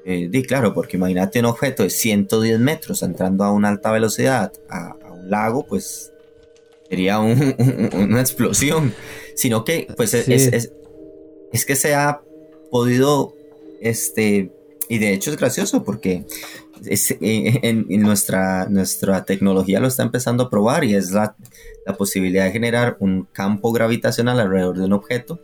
[0.04, 4.96] Eh, claro, porque imagínate un objeto de 110 metros entrando a una alta velocidad a,
[5.12, 6.09] un lago, pues
[6.90, 8.92] sería una explosión.
[9.34, 10.72] Sino que, pues, es, es,
[11.50, 12.20] es, que se ha
[12.70, 13.34] podido
[13.80, 14.52] este,
[14.90, 16.24] y de hecho es gracioso porque
[16.84, 21.36] eh, en, nuestra, nuestra tecnología lo está empezando a probar y es la,
[21.96, 25.40] posibilidad de generar un campo gravitacional alrededor de un objeto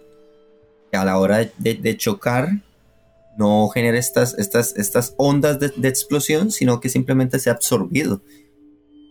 [0.92, 2.50] que a la hora de, chocar
[3.36, 8.22] no genere estas, estas, estas ondas de, explosión, sino que simplemente sea absorbido.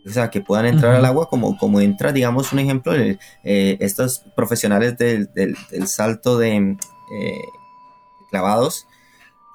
[0.05, 3.17] O sea, que puedan entrar al agua como, como entra, digamos, un ejemplo, eh,
[3.79, 7.41] estos profesionales del, salto de eh,
[8.29, 8.85] clavados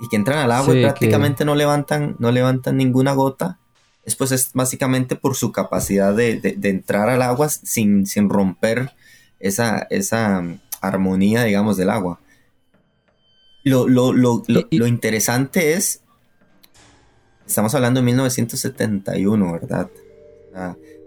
[0.01, 3.59] y que entran al agua y prácticamente no, levantan, no levantan ninguna gota,
[4.05, 8.91] es pues es básicamente por su capacidad de, entrar al agua sin, sin romper
[9.39, 12.19] esa, esa mm, armonía, digamos, del agua.
[13.63, 16.01] Lo, lo, interesante es,
[17.47, 19.91] estamos hablando de 1971, ¿verdad?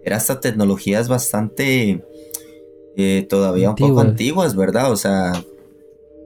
[0.04, 2.04] Era esta tecnologías bastante
[2.96, 4.92] eh, todavía un poco antiguas, ¿verdad?
[4.92, 5.34] O sea,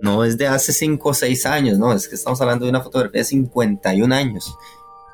[0.01, 2.82] no es de hace 5 o 6 años, no, es que estamos hablando de una
[2.82, 4.56] fotografía de 51 años.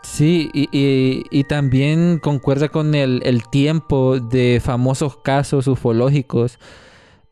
[0.04, 6.60] Sí, y, también concuerda con el, tiempo de famosos casos ufológicos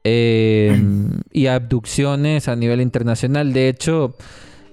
[0.03, 3.51] em, y abducciones a nivel internacional.
[3.51, 4.15] De hecho,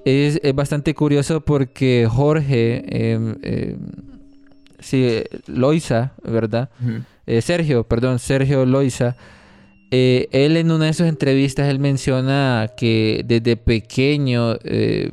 [0.04, 3.76] es, bastante curioso porque Jorge, eh, eh,
[4.78, 6.70] sí, Loiza, ¿verdad?
[7.26, 9.16] Eh, Sergio, perdón, Sergio Loiza
[9.90, 15.12] eh, él en una de sus entrevistas, él menciona que desde pequeño eh,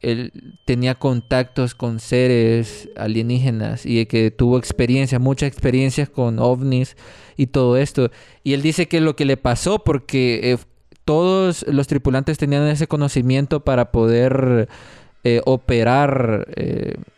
[0.00, 0.32] él
[0.64, 6.96] tenía contactos con seres alienígenas y que tuvo experiencias, muchas experiencias con ovnis
[7.36, 8.10] y todo esto.
[8.42, 10.58] Y él dice que lo que le pasó, porque
[11.04, 14.68] todos los tripulantes tenían ese conocimiento para poder
[15.44, 16.46] operar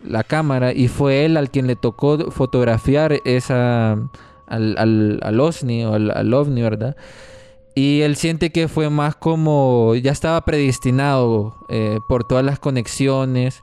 [0.04, 3.96] la cámara y fue él al quien le tocó fotografiar esa
[4.48, 6.96] al, al, al OSNI o al, OVNI, ¿verdad?
[7.74, 13.62] Y él siente que fue más como ya estaba predestinado eh, por todas las conexiones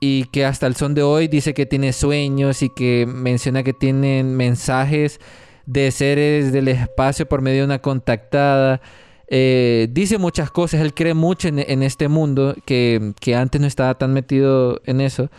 [0.00, 3.74] y que hasta el son de hoy dice que tiene sueños y que menciona que
[3.74, 5.20] tienen mensajes
[5.66, 8.80] de seres del espacio por medio de una contactada.
[9.28, 13.94] Eh, dice muchas cosas, él cree mucho en, este mundo que, que, antes no estaba
[13.96, 15.30] tan metido en eso.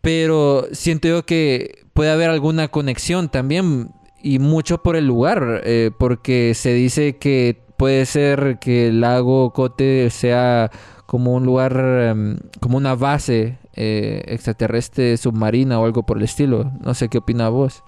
[0.00, 3.90] Pero siento yo que puede haber alguna conexión también
[4.22, 9.52] y mucho por el lugar, eh, porque se dice que puede ser que el lago
[9.52, 10.70] Cote sea
[11.06, 11.72] como un lugar,
[12.02, 16.72] em, como una base eh, extraterrestre submarina o algo por el estilo.
[16.80, 17.82] No sé qué opina vos.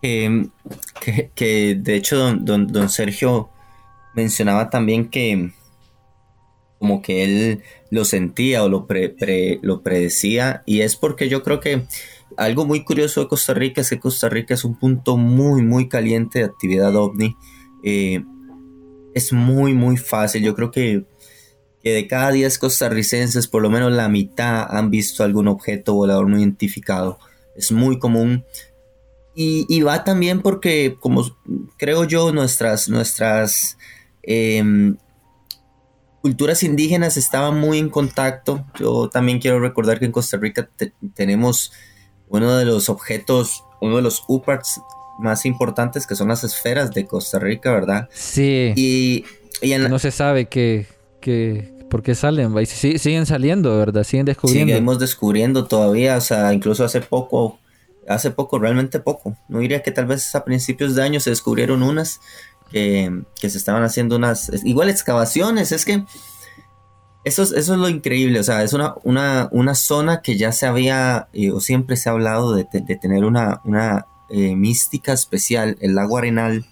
[0.00, 0.50] Em,
[1.34, 3.50] que, de hecho don, don, Sergio
[4.14, 5.52] mencionaba también que
[6.78, 8.88] como que él lo sentía o lo,
[9.62, 11.86] lo predecía y es porque yo creo que
[12.36, 15.88] algo muy curioso de Costa Rica es que Costa Rica es un punto muy, muy
[15.88, 17.36] caliente de actividad ovni.
[17.82, 18.24] Eh,
[19.14, 20.42] es muy, muy fácil.
[20.42, 21.04] Yo creo que,
[21.82, 26.38] de cada 10 costarricenses, por lo menos la mitad han visto algún objeto volador no
[26.38, 27.18] identificado.
[27.56, 28.44] Es muy común.
[29.34, 31.24] Y, va también porque, como
[31.78, 33.78] creo yo, nuestras, nuestras
[34.22, 34.96] em,
[36.22, 38.64] culturas indígenas estaban muy en contacto.
[38.78, 40.68] Yo también quiero recordar que en Costa Rica
[41.14, 41.72] tenemos
[42.28, 44.80] uno de los objetos, uno de los UPARTs
[45.18, 48.08] más importantes que son las esferas de Costa Rica, ¿verdad?
[48.12, 48.72] Sí.
[48.76, 49.24] Y,
[49.78, 50.86] no se sabe que,
[51.90, 54.02] por qué salen, sí, siguen saliendo, ¿verdad?
[54.04, 54.72] Siguen descubriendo.
[54.72, 57.58] Seguimos descubriendo todavía, o sea, incluso hace poco,
[58.08, 59.36] hace poco, realmente poco.
[59.48, 62.20] No diría que tal vez a principios de año se descubrieron unas
[62.72, 66.04] que, se estaban haciendo unas, igual excavaciones, es que
[67.24, 70.50] eso es, eso es lo increíble, o sea, es una, una, una zona que ya
[70.50, 75.76] se había, eh, o siempre se ha hablado de, tener una, una eh, mística especial,
[75.80, 76.66] el lago Arenal.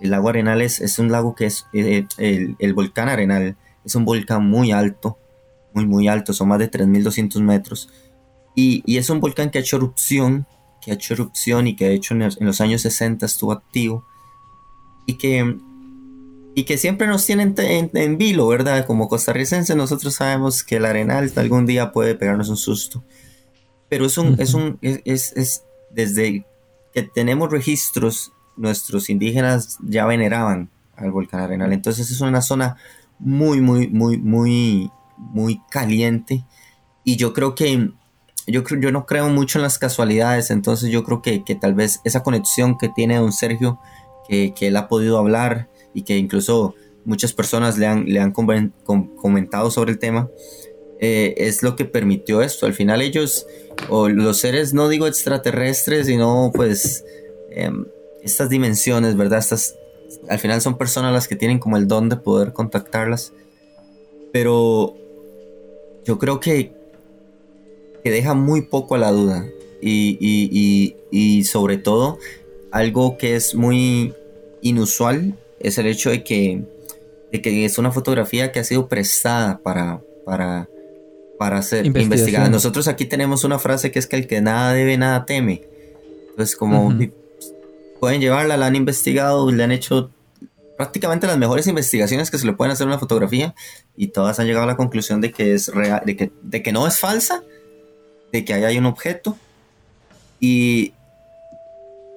[0.00, 4.04] El lago Arenal es, es un lago que es, eh, el, volcán Arenal, es un
[4.04, 5.18] volcán muy alto,
[5.74, 7.88] muy, muy alto, son más de 3.200 metros.
[8.54, 10.46] Y, y, es un volcán que ha hecho erupción,
[10.80, 14.04] que ha hecho erupción y que de hecho en los años 60 estuvo activo.
[15.06, 15.56] Y que
[16.54, 18.86] y que siempre nos tienen en, vilo, ¿verdad?
[18.86, 23.02] Como costarricense nosotros sabemos que el arenal algún día puede pegarnos un susto.
[23.88, 26.44] Pero es un, es un, es, es, desde
[26.92, 31.72] que tenemos registros, nuestros indígenas ya veneraban al volcán Arenal.
[31.72, 32.76] Entonces es una zona
[33.18, 36.44] muy, muy, muy, muy, muy caliente.
[37.02, 37.92] Y yo creo que
[38.46, 41.74] yo, creo- yo no creo mucho en las casualidades, entonces yo creo que, que tal
[41.74, 43.78] vez esa conexión que tiene don Sergio,
[44.28, 49.70] que, él ha podido hablar y que incluso muchas personas le han, le han comentado
[49.70, 50.30] sobre el tema,
[51.00, 52.66] eh, es lo que permitió esto.
[52.66, 53.46] Al final ellos,
[53.88, 57.04] o los seres, no digo extraterrestres, sino pues
[57.50, 57.86] em,
[58.22, 59.40] estas dimensiones, ¿verdad?
[59.40, 59.74] Estas,
[60.28, 63.32] al final son personas las que tienen como el don de poder contactarlas.
[64.32, 64.94] Pero
[66.04, 66.72] yo creo que,
[68.02, 69.44] que deja muy poco a la duda.
[69.80, 72.18] Y- y- y sobre todo,
[72.72, 74.14] algo que es muy
[74.62, 76.62] inusual es el hecho de que,
[77.30, 80.68] de que es una fotografía que ha sido prestada para, para,
[81.38, 82.48] para ser investigada.
[82.48, 85.62] Nosotros aquí tenemos una frase que es que el que nada debe, nada teme.
[86.30, 87.10] Entonces, como Ujú.
[88.00, 90.10] pueden llevarla, la han investigado, le han hecho
[90.78, 93.54] prácticamente las mejores investigaciones que se le pueden hacer a una fotografía
[93.96, 96.72] y todas han llegado a la conclusión de que es real, de que, de que
[96.72, 97.42] no es falsa,
[98.32, 99.36] de que ahí hay un objeto
[100.40, 100.94] y,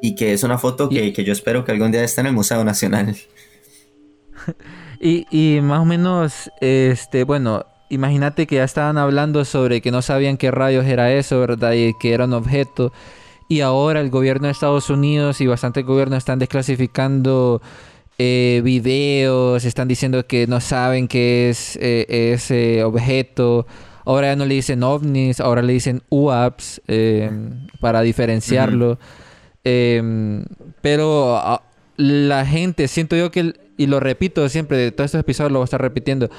[0.10, 2.28] y que es una foto que, Y- que yo espero que algún día esté en
[2.28, 3.15] el Museo Nacional.
[5.00, 10.02] Y, y más o menos, este, bueno, imagínate que ya estaban hablando sobre que no
[10.02, 11.74] sabían qué rayos era eso, ¿verdad?
[11.74, 12.94] Y que era un objeto.
[13.50, 17.62] Y ahora el gobierno de Estados Unidos y bastantes gobiernos están desclasificando
[18.18, 23.68] eh, videos, están diciendo que no saben qué es eh, ese objeto.
[24.06, 27.30] Ahora ya no le dicen ovnis, ahora le dicen UAPs eh,
[27.80, 28.98] para diferenciarlo.
[29.65, 30.43] Eh,
[30.82, 31.63] pero ah,
[31.97, 35.63] la gente, siento yo que, y lo repito siempre, de todos estos episodios lo voy
[35.63, 36.30] a estar repitiendo,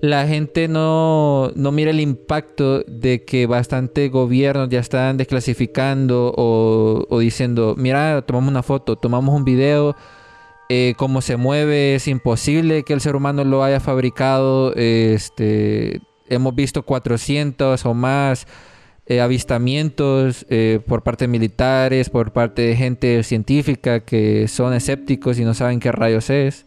[0.00, 7.04] la gente no, no mira el impacto de que bastantes gobiernos ya están desclasificando o,
[7.08, 9.96] o diciendo, mira, tomamos una foto, tomamos un video,
[10.68, 16.54] eh, cómo se mueve, es imposible que el ser humano lo haya fabricado, este, hemos
[16.54, 18.46] visto 400 o más
[19.10, 25.38] eh, avistamientos eh, por parte de militares, por parte de gente científica que son escépticos
[25.38, 26.66] y no saben qué rayos es.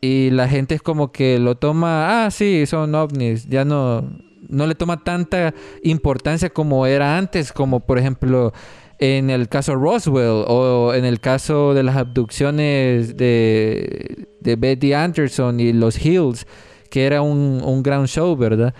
[0.00, 4.02] Y la gente es como que lo toma, ah, sí, son ovnis, ya no,
[4.48, 8.52] no le toma tanta importancia como era antes, como por ejemplo
[8.98, 15.60] en el caso Roswell o en el caso de las abducciones de, de Betty Anderson
[15.60, 16.48] y los Hills,
[16.94, 18.72] que era un, un gran show, ¿verdad?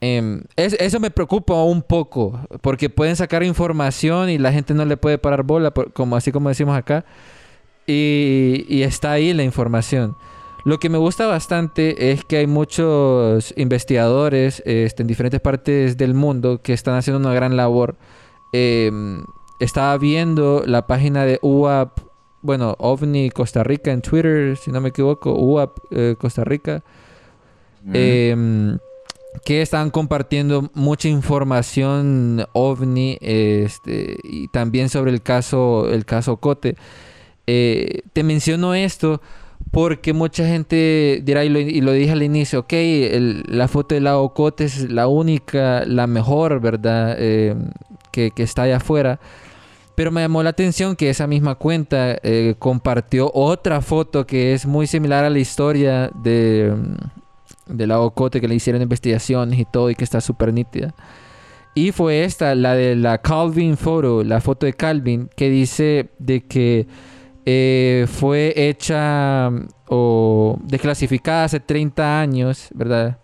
[0.00, 4.84] Em, es- eso me preocupa un poco, porque pueden sacar información y la gente no
[4.86, 7.04] le puede parar bola, por- como así como decimos acá,
[7.86, 10.16] y, y está ahí la información.
[10.64, 16.14] Lo que me gusta bastante es que hay muchos investigadores este, en diferentes partes del
[16.14, 17.96] mundo que están haciendo una gran labor.
[18.52, 19.22] Em,
[19.60, 22.00] estaba viendo la página de UAP,
[22.42, 26.82] bueno, OVNI Costa Rica en Twitter, si no me equivoco, UAP eh, Costa Rica.
[27.92, 28.78] Em,
[29.44, 36.76] que estaban compartiendo mucha información ovni este, y también sobre el caso el caso Cote.
[37.46, 39.22] Eh, te menciono esto
[39.70, 42.72] porque mucha gente dirá y lo, dije al inicio ok
[43.48, 47.70] la foto del lago Cote es la única la mejor verdad Em,
[48.10, 49.20] que, que está allá afuera.
[49.94, 54.64] Pero me llamó la atención que esa misma cuenta eh, compartió otra foto que es
[54.64, 56.72] muy similar a la historia de,
[57.68, 60.94] de la Ocote que le hicieron investigaciones y todo y que está súper nítida.
[61.74, 66.40] Y fue esta, la de la Calvin Photo, la foto de Calvin, que dice de
[66.44, 66.88] que
[67.46, 73.20] eh, fue hecha mm, o desclasificada hace 30 años, ¿verdad?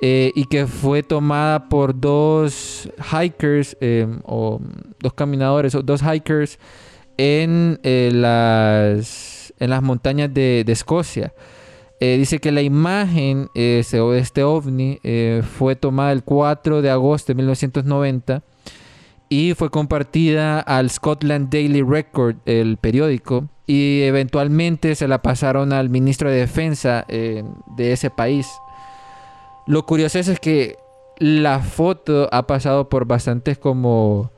[0.00, 4.60] Eh, y que fue tomada por dos hikers eh, o
[5.00, 6.58] dos caminadores o dos hikers
[7.16, 11.32] en las en las montañas de Escocia.
[11.98, 13.82] Eh, dice que la imagen eh,
[14.16, 18.42] este, ovni eh, fue tomada el 4 de agosto de 1990
[19.30, 25.88] y fue compartida al Scotland Daily Record, el periódico, y eventualmente se la pasaron al
[25.88, 27.42] ministro de Defensa eh,
[27.76, 28.46] de ese país.
[29.66, 30.76] Lo curioso es, que
[31.18, 34.30] la foto ha pasado por bastantes como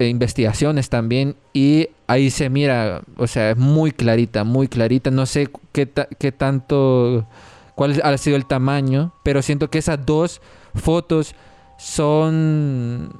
[0.00, 5.10] investigaciones también y ahí se mira, o sea, es muy clarita, muy clarita.
[5.10, 7.26] No sé qué, qué tanto,
[7.74, 10.40] cuál ha sido el tamaño, pero siento que esas dos
[10.74, 11.34] fotos
[11.78, 13.12] son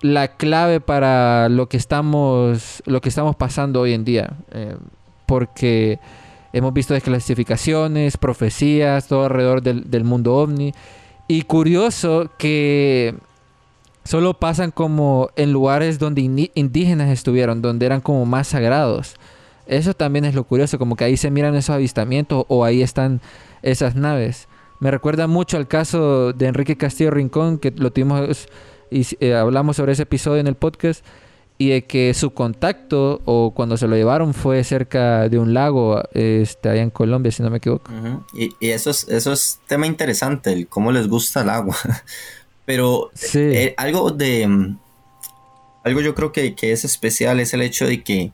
[0.00, 4.76] la clave para lo que estamos, lo que estamos pasando hoy en día, eh,
[5.26, 5.98] porque
[6.52, 10.72] hemos visto desclasificaciones, profecías, todo alrededor del, del mundo ovni.
[11.28, 13.14] Y curioso que
[14.04, 19.14] solo pasan como en lugares donde indígenas estuvieron, donde eran como más sagrados.
[19.66, 23.20] Eso también es lo curioso, como que ahí se miran esos avistamientos o ahí están
[23.62, 24.48] esas naves.
[24.80, 28.48] Me recuerda mucho al caso de Enrique Castillo Rincón, que lo tuvimos
[28.90, 31.04] y eh, hablamos sobre ese episodio en el podcast,
[31.58, 36.02] y de que su contacto o cuando se lo llevaron fue cerca de un lago
[36.14, 37.92] este, allá en Colombia, si no me equivoco.
[38.32, 41.76] Y, y eso, es, eso es tema interesante, el cómo les gusta el agua.
[42.70, 43.40] Pero Sí.
[43.40, 44.46] eh, algo de...
[44.46, 44.78] mm,
[45.82, 48.30] Algo yo creo que, que es especial es el hecho de que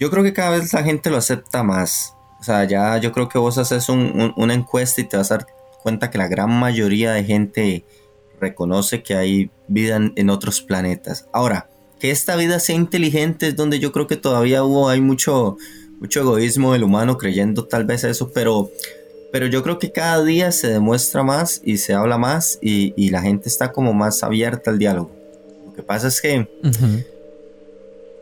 [0.00, 2.14] yo creo que cada vez la gente lo acepta más.
[2.40, 5.30] O sea, ya yo creo que vos haces un- un- una encuesta y te vas
[5.30, 5.46] a dar
[5.82, 7.84] cuenta que la gran mayoría de gente
[8.40, 11.26] reconoce que hay vida en, en otros planetas.
[11.32, 11.68] Ahora,
[12.00, 15.56] que esta vida sea inteligente es donde yo creo que todavía hubo, hay mucho,
[16.00, 18.70] mucho egoísmo del humano creyendo tal vez eso, pero,
[19.32, 23.10] pero yo creo que cada día se demuestra más y se habla más y, y
[23.10, 25.10] la gente está como más abierta al diálogo.
[25.66, 26.46] Lo que pasa es que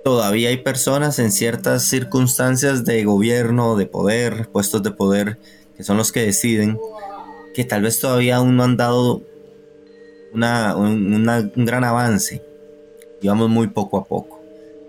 [0.03, 5.39] todavía hay personas en ciertas circunstancias de gobierno, de poder, puestos de poder,
[5.77, 6.79] que son los que deciden,
[7.55, 9.23] que tal vez todavía aún no han dado
[10.33, 12.41] una, un, una- un gran avance.
[13.21, 14.41] Y vamos muy poco a poco.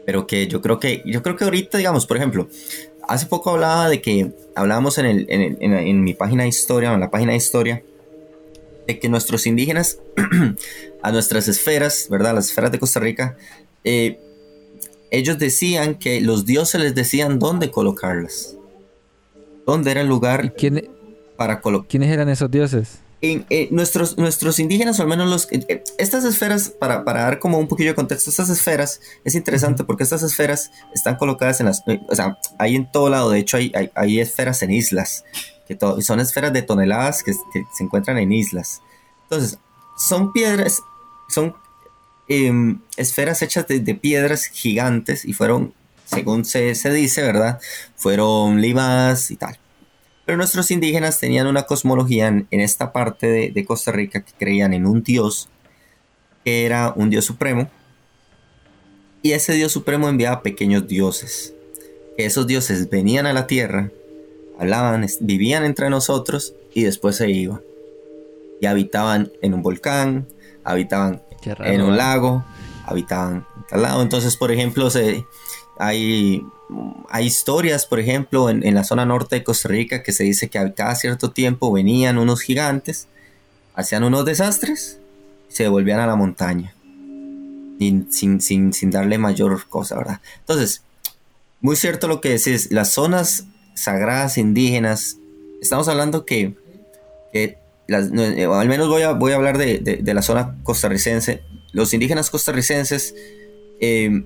[0.06, 2.48] Pero que yo creo que, yo creo que ahorita, digamos, por ejemplo,
[3.08, 6.50] hace poco hablaba de que, hablábamos en, el, en, el- en- en mi página de
[6.50, 7.84] historia, o en la página de historia,
[8.88, 10.00] de que nuestros indígenas,
[11.04, 12.34] a nuestras esferas, ¿verdad?
[12.36, 13.38] Las esferas de Costa Rica,
[13.84, 14.20] eh,
[15.12, 18.56] ellos decían que los dioses les decían dónde colocarlas.
[19.66, 20.90] ¿Dónde era el ¿Y lugar quién-
[21.38, 21.88] para colocar?
[21.90, 23.00] quiénes eran esos dioses?
[23.22, 25.48] En, eh, nuestros, nuestros indígenas, o al menos los...
[25.52, 29.84] eh, estas esferas, para, para dar como un poquillo de contexto, estas esferas es interesante
[29.84, 31.84] porque estas esferas están colocadas en las...
[31.88, 35.24] eh, o sea, hay en todo lado, de hecho hay, hay, hay esferas en islas,
[35.68, 38.82] que to- son esferas de toneladas que, que se encuentran en islas.
[39.24, 39.60] Entonces,
[39.98, 40.82] son piedras,
[41.30, 41.56] son
[42.28, 45.74] em, esferas hechas de, de piedras gigantes y fueron,
[46.06, 47.60] según se, se dice, ¿verdad?
[47.96, 49.60] Fueron limadas y tal.
[50.26, 54.32] Pero nuestros indígenas tenían una cosmología en, en esta parte de, de Costa Rica que
[54.38, 55.50] creían en un dios,
[56.46, 57.70] que era un dios supremo,
[59.24, 61.54] y ese dios supremo enviaba pequeños dioses.
[62.18, 63.92] Esos dioses venían a la tierra,
[64.58, 67.62] hablaban, vivían entre nosotros y después se iban.
[68.60, 70.28] Y habitaban en un volcán,
[70.64, 71.66] habitaban raro.
[71.66, 71.98] en un ¿verdad?
[71.98, 72.46] lago,
[72.86, 74.02] habitaban en tal lado.
[74.02, 75.24] Entonces, por ejemplo, se,
[75.78, 76.44] hay,
[77.10, 80.58] hay historias, por ejemplo, en, la zona norte de Costa Rica que se dice que
[80.60, 83.08] a cada cierto tiempo venían unos gigantes,
[83.74, 85.00] hacían unos desastres
[85.50, 86.74] y se devolvían a la montaña.
[88.10, 90.22] Sin, sin, darle mayor cosa, ¿verdad?
[90.40, 90.84] Entonces,
[91.62, 95.18] muy cierto lo que decís, las zonas sagradas indígenas,
[95.62, 96.56] estamos hablando que,
[97.34, 97.58] eh,
[97.90, 101.42] al menos voy a, voy a hablar de, de- de la zona costarricense.
[101.74, 103.16] Los indígenas costarricenses
[103.80, 104.24] eh,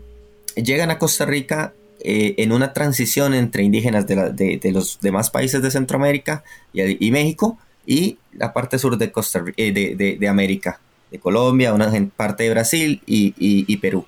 [0.56, 1.74] llegan a Costa Rica
[2.06, 6.44] eh, en una transición entre indígenas de, la- de- de los demás países de Centroamérica
[6.74, 10.80] y, y México y la parte sur de, Costa, eh, de, de- América,
[11.12, 14.06] de Colombia, una parte de Brasil y, y- y Perú.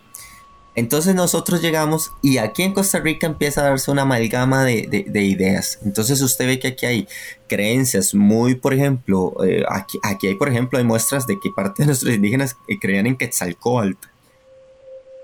[0.75, 5.05] Entonces nosotros llegamos y aquí en Costa Rica empieza a darse una amalgama de, de-
[5.07, 5.79] de ideas.
[5.83, 7.07] Entonces usted ve que aquí hay
[7.47, 11.81] creencias muy, por ejemplo, eh, aquí, aquí hay, por ejemplo, hay muestras de que parte
[11.81, 13.93] de nuestros indígenas eh, creían en Quetzalcóatl.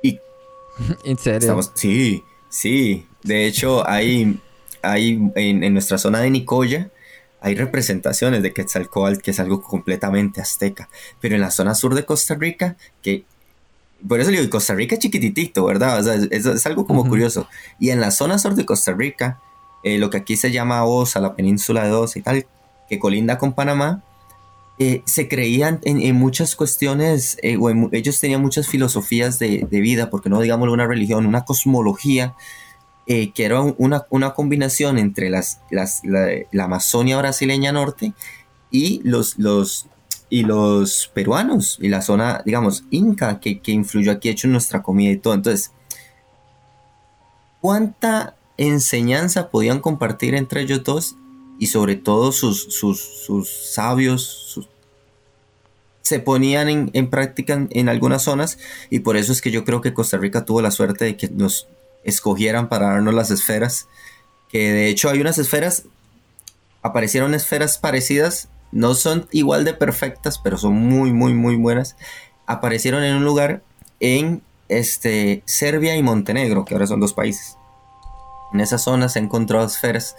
[0.02, 0.20] Y
[1.04, 1.38] En serio.
[1.40, 3.08] Estamos- sí, sí.
[3.24, 4.40] De hecho, hay,
[4.82, 6.90] hay en, en nuestra zona de Nicoya,
[7.42, 10.90] hay representaciones de Quetzalcóatl, que es algo completamente azteca.
[11.20, 13.26] Pero en la zona sur de Costa Rica, que
[14.08, 16.00] por eso le digo, Costa Rica es chiquititito, ¿verdad?
[16.00, 17.48] O sea, es, es algo como curioso.
[17.80, 19.40] Y en la zona sur de Costa Rica,
[19.84, 22.46] eh, lo que aquí se llama Osa, la península de Osa y tal,
[22.90, 24.04] que colinda con Panamá,
[24.80, 27.58] eh, se creían en, muchas cuestiones, eh,
[27.92, 32.36] ellos tenían muchas filosofías de, vida, porque no digamos una religión, una cosmología,
[33.06, 38.14] eh, que era un- una, combinación entre las, las- la, la Amazonia brasileña norte
[38.72, 39.36] y los,
[40.30, 45.12] y los peruanos, y la zona, digamos, inca, que, influyó aquí, hecho, en nuestra comida
[45.12, 45.36] y todo.
[45.36, 45.72] Entonces,
[47.62, 51.16] ¿cuánta enseñanza podían compartir entre ellos dos?
[51.60, 52.68] Y sobre todo sus,
[53.74, 54.43] sabios,
[56.04, 59.82] se ponían en, en práctica en, algunas zonas y por eso es que yo creo
[59.82, 61.68] que Costa Rica tuvo la suerte de que nos
[62.04, 63.88] escogieran para darnos las esferas,
[64.50, 65.86] que de hecho hay unas esferas,
[66.82, 71.96] aparecieron esferas parecidas, no son igual de perfectas, pero son muy, muy, muy buenas,
[72.46, 73.64] aparecieron en un lugar
[74.02, 77.58] en este, Serbia y Montenegro, que ahora son dos países.
[78.54, 80.18] En esa zona se encontró esferas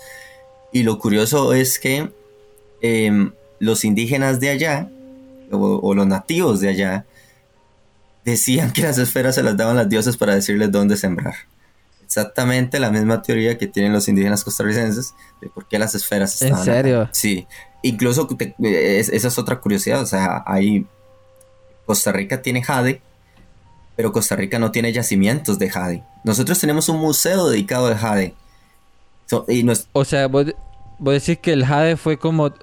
[0.72, 2.10] y lo curioso es que
[2.80, 4.88] em, los indígenas de allá,
[5.50, 7.04] o, o los nativos de allá,
[8.24, 11.34] decían que las esferas se las daban las diosas para decirles dónde sembrar,
[12.04, 16.48] exactamente la misma teoría que tienen los indígenas costarricenses de por qué las esferas ¿En
[16.48, 16.76] estaban acá.
[16.76, 17.08] serio?
[17.12, 17.46] Sí.
[17.82, 18.54] Incluso te-
[18.98, 20.00] es- esa es otra curiosidad.
[20.00, 20.86] O sea, hay.
[21.84, 23.02] Costa Rica tiene jade,
[23.94, 26.02] pero Costa Rica no tiene yacimientos de jade.
[26.24, 28.34] Nosotros tenemos un museo dedicado al jade.
[29.26, 30.46] So- y nos- O sea, vos,
[30.98, 32.54] vos decís que el jade fue como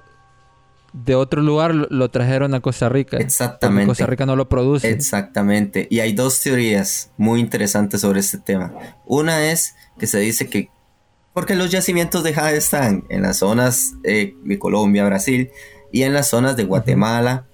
[0.92, 3.16] de otro lugar, lo, trajeron a Costa Rica.
[3.16, 3.88] Exactamente.
[3.88, 4.90] Costa Rica no lo produce.
[4.90, 5.86] Exactamente.
[5.90, 8.72] Y hay dos teorías muy interesantes sobre este tema.
[9.06, 10.70] Una es que se dice que
[11.32, 15.50] porque los yacimientos de jade están en las zonas eh, de Colombia, Brasil
[15.90, 17.46] y en las zonas de Guatemala,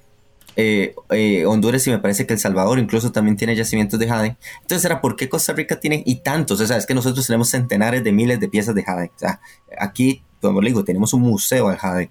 [0.56, 4.36] eh, eh, Honduras y me parece que El Salvador incluso también tiene yacimientos de jade.
[4.62, 6.60] Entonces era por qué Costa Rica tiene y tantos.
[6.60, 9.12] O sea, es que nosotros tenemos centenares de miles de piezas de jade.
[9.14, 9.40] O sea,
[9.78, 12.10] aquí, como le digo, tenemos un museo al jade.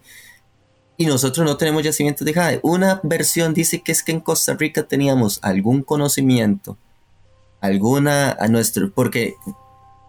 [0.98, 2.60] Y nosotros no tenemos yacimientos de jade.
[2.64, 6.78] Una versión dice que es que en Costa Rica teníamos algún conocimiento,
[7.62, 9.36] alguna a nuestro, porque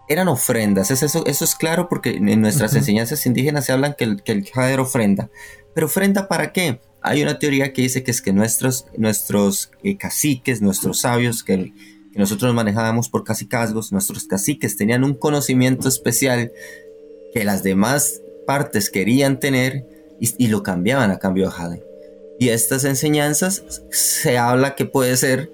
[0.09, 0.91] eran ofrendas.
[0.91, 4.33] Es eso, eso es claro porque en nuestras enseñanzas indígenas se hablan que el, que
[4.33, 5.29] el jade era ofrenda.
[5.75, 6.81] Pero ofrenda para qué?
[7.03, 11.75] Hay una teoría que dice que es que nuestros, nuestros eh, caciques, nuestros sabios, que,
[12.13, 16.51] que nosotros manejábamos por cacicazgos, nuestros caciques tenían un conocimiento especial
[17.35, 21.83] que las demás partes querían tener y, lo cambiaban a cambio de jade.
[22.39, 25.51] Y estas enseñanzas se habla que puede ser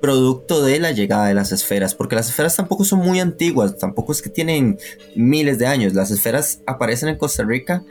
[0.00, 4.12] producto de la llegada de las esferas, porque las esferas tampoco son muy antiguas, tampoco
[4.12, 4.78] es que tienen
[5.14, 5.94] miles de años.
[5.94, 7.84] Las esferas aparecen en Costa Rica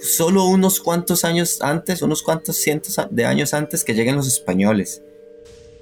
[0.00, 5.02] solo unos cuantos años antes, unos cuantos cientos de años antes que lleguen los españoles.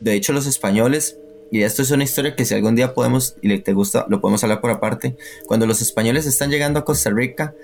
[0.01, 1.19] De hecho, los españoles,
[1.51, 4.43] y esto es una historia que si algún día podemos, y te gusta, lo podemos
[4.43, 7.55] hablar por aparte, cuando los españoles están llegando a Costa Rica,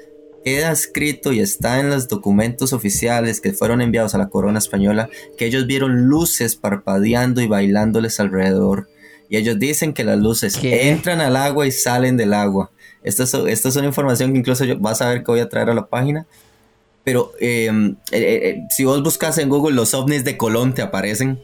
[0.44, 5.08] queda escrito y está en los documentos oficiales que fueron enviados a la corona española
[5.36, 8.88] que ellos vieron luces parpadeando y bailándoles alrededor.
[9.28, 10.90] Y ellos dicen que las luces ¿Qué?
[10.90, 12.70] entran al agua y salen del agua.
[13.02, 15.48] Esto es, esto es una información que incluso yo, vas a ver que voy a
[15.48, 16.26] traer a la página.
[17.04, 17.70] Pero eh,
[18.12, 21.40] eh, eh, si vos buscas en Google los ovnis de Colón te aparecen.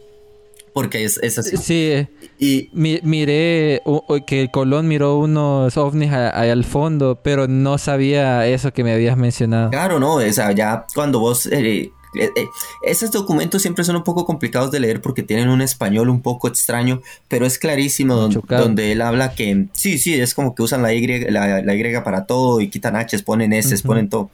[0.79, 1.57] Porque es, es así.
[1.57, 2.09] Sí, eh,
[2.39, 7.79] Y mi- miré u- u- que Colón miró unos ovnis ahí al fondo, pero no
[7.79, 9.71] sabía eso que me habías mencionado.
[9.71, 11.47] Claro, no, o sea, ya cuando vos...
[11.47, 12.47] eh, eh, eh,
[12.83, 16.47] esos documentos siempre son un poco complicados de leer porque tienen un español un poco
[16.47, 19.67] extraño, pero es clarísimo don- donde él habla que...
[19.73, 22.95] Sí, sí, es como que usan la Y, la, la Y para todo y quitan
[22.95, 23.83] H's, ponen S, Ujú.
[23.87, 24.31] ponen todo.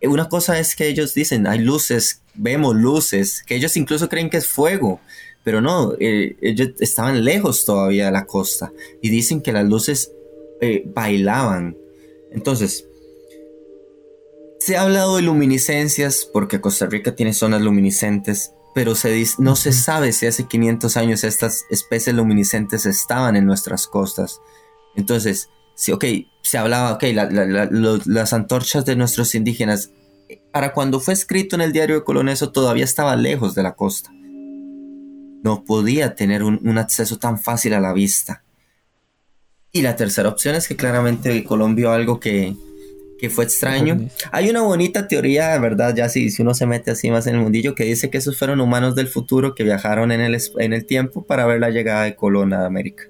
[0.00, 4.30] Eh, Una cosa es que ellos dicen, hay luces, vemos luces, que ellos incluso creen
[4.30, 5.00] que es fuego,
[5.44, 8.72] pero no, eh, ellos estaban lejos todavía de la costa
[9.02, 10.12] y dicen que las luces
[10.60, 11.76] eh, bailaban.
[12.32, 12.86] Entonces,
[14.58, 19.56] se ha hablado de luminiscencias porque Costa Rica tiene zonas luminiscentes, pero se dice- no
[19.56, 24.40] se sabe si hace 500 años estas especies luminiscentes estaban en nuestras costas.
[24.94, 26.04] Entonces, sí, ok,
[26.42, 29.90] se hablaba, ok, la- la- la- lo- las antorchas de nuestros indígenas,
[30.52, 33.74] para cuando fue escrito en el diario de Colón, eso todavía estaba lejos de la
[33.74, 34.10] costa.
[35.42, 38.42] No podía tener un, un acceso tan fácil a la vista.
[39.72, 42.54] Y la tercera opción es que claramente Colón vio algo que,
[43.20, 44.08] que fue extraño.
[44.32, 47.36] Hay una bonita teoría, de verdad, ya si, si uno se mete así más en
[47.36, 50.72] el mundillo, que dice que esos fueron humanos del futuro que viajaron en el, en
[50.72, 53.04] el tiempo para ver la llegada de Colón a América.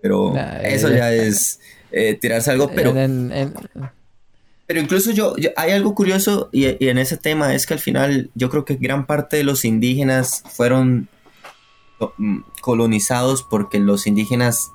[0.00, 1.58] Pero Nah, eso eh, ya es
[1.90, 2.96] eh, tirarse algo, pero...
[2.96, 3.54] En- en-
[4.68, 7.80] Pero incluso yo, yo- hay algo curioso y, y en ese tema es que al
[7.80, 11.08] final yo creo que gran parte de los indígenas fueron
[12.60, 14.72] colonizados porque los indígenas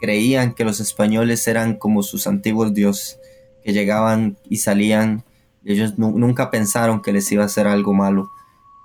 [0.00, 3.18] creían que los españoles eran como sus antiguos dioses,
[3.64, 5.24] que llegaban y salían,
[5.64, 8.30] ellos nu- nunca pensaron que les iba a hacer algo malo,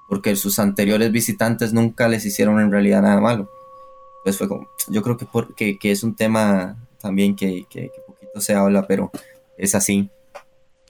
[0.07, 3.49] porque sus anteriores visitantes nunca les hicieron en realidad nada malo.
[4.19, 8.39] Entonces fue como, yo creo que, por- que, es un tema también que, que- poquito
[8.41, 9.11] se habla, pero
[9.57, 10.09] es así.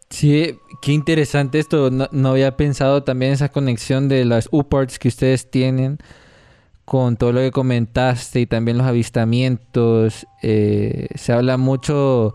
[0.09, 1.89] Sí, qué interesante esto.
[1.89, 5.99] No había pensado también esa conexión de las UParts que ustedes tienen
[6.87, 10.25] con todo lo que comentaste y también los avistamientos.
[10.41, 12.33] Eh, se habla mucho,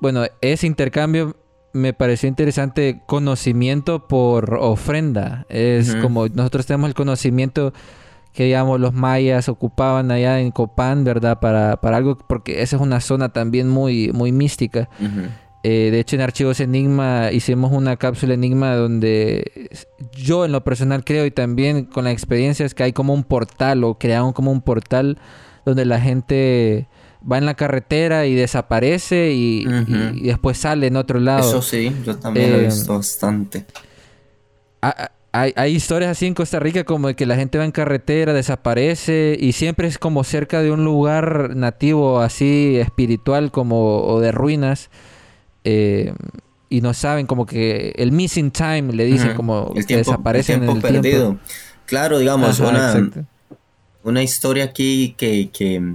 [0.00, 1.36] bueno, ese intercambio
[1.72, 5.46] me pareció interesante, conocimiento por ofrenda.
[5.48, 7.72] Es como nosotros tenemos el conocimiento
[8.32, 11.38] que, digamos, los mayas ocupaban allá en Copán, ¿verdad?
[11.38, 14.88] Para, para algo, porque esa es una zona también muy, muy mística.
[15.64, 19.68] Eh, de hecho, en Archivos Enigma hicimos una cápsula Enigma donde
[20.12, 23.22] yo en lo personal creo y también con la experiencia es que hay como un
[23.22, 25.18] portal o crearon como un portal
[25.64, 26.88] donde la gente
[27.30, 29.92] va en la carretera y desaparece y, Ujú.
[30.14, 31.48] y- y después sale en otro lado.
[31.48, 33.64] Eso sí, yo también lo he Eh, visto bastante.
[34.80, 37.70] A- hay, hay historias así en Costa Rica como de que la gente va en
[37.70, 44.20] carretera, desaparece y siempre es como cerca de un lugar nativo así espiritual como o
[44.20, 44.90] de ruinas
[45.64, 46.12] eh,
[46.68, 50.62] y no saben como que el missing time le dicen como el que tiempo, desaparecen
[50.62, 51.26] el tiempo en el perdido.
[51.28, 51.44] tiempo.
[51.86, 53.24] Claro, digamos, Ajá, una, exacto.
[54.04, 55.94] una historia aquí que, que,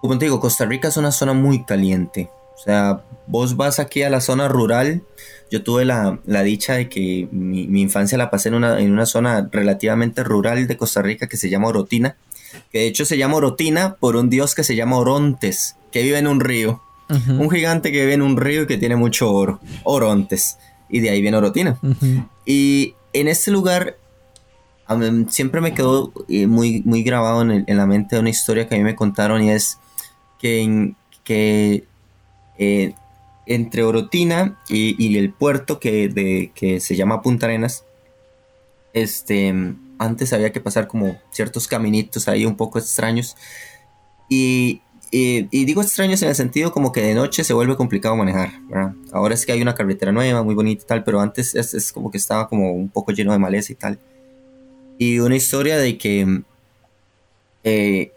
[0.00, 2.30] como te digo, Costa Rica es una zona muy caliente.
[2.56, 5.02] O sea, vos vas aquí a la zona rural.
[5.50, 8.92] Yo tuve la, la dicha de que mi, mi infancia la pasé en una, en
[8.92, 12.16] una zona relativamente rural de Costa Rica que se llama Orotina.
[12.72, 16.18] Que de hecho se llama Orotina por un dios que se llama Orontes, que vive
[16.18, 16.80] en un río.
[17.08, 19.60] Un gigante que vive en un río y que tiene mucho oro.
[19.82, 20.58] Orontes.
[20.88, 21.78] Y de ahí viene Orotina.
[22.46, 23.96] Y en este lugar
[24.86, 28.28] a mí siempre me quedó eh, muy, muy grabado en, el- en la mente una
[28.30, 29.78] historia que a mí me contaron y es
[30.38, 31.84] que, en- que
[32.58, 32.94] eh,
[33.46, 37.84] entre Orotina y, y el puerto que, de, que se llama Punta Arenas,
[38.92, 39.52] este,
[39.98, 43.36] antes había que pasar como ciertos caminitos ahí un poco extraños.
[44.28, 44.80] Y,
[45.10, 48.50] y- y digo extraños en el sentido como que de noche se vuelve complicado manejar,
[48.68, 48.92] ¿verdad?
[49.12, 51.92] Ahora es que hay una carretera nueva, muy bonita y tal, pero antes es, es
[51.92, 53.98] como que estaba como un poco lleno de maleza y tal.
[54.98, 56.42] Y una historia de que
[57.62, 58.12] eh,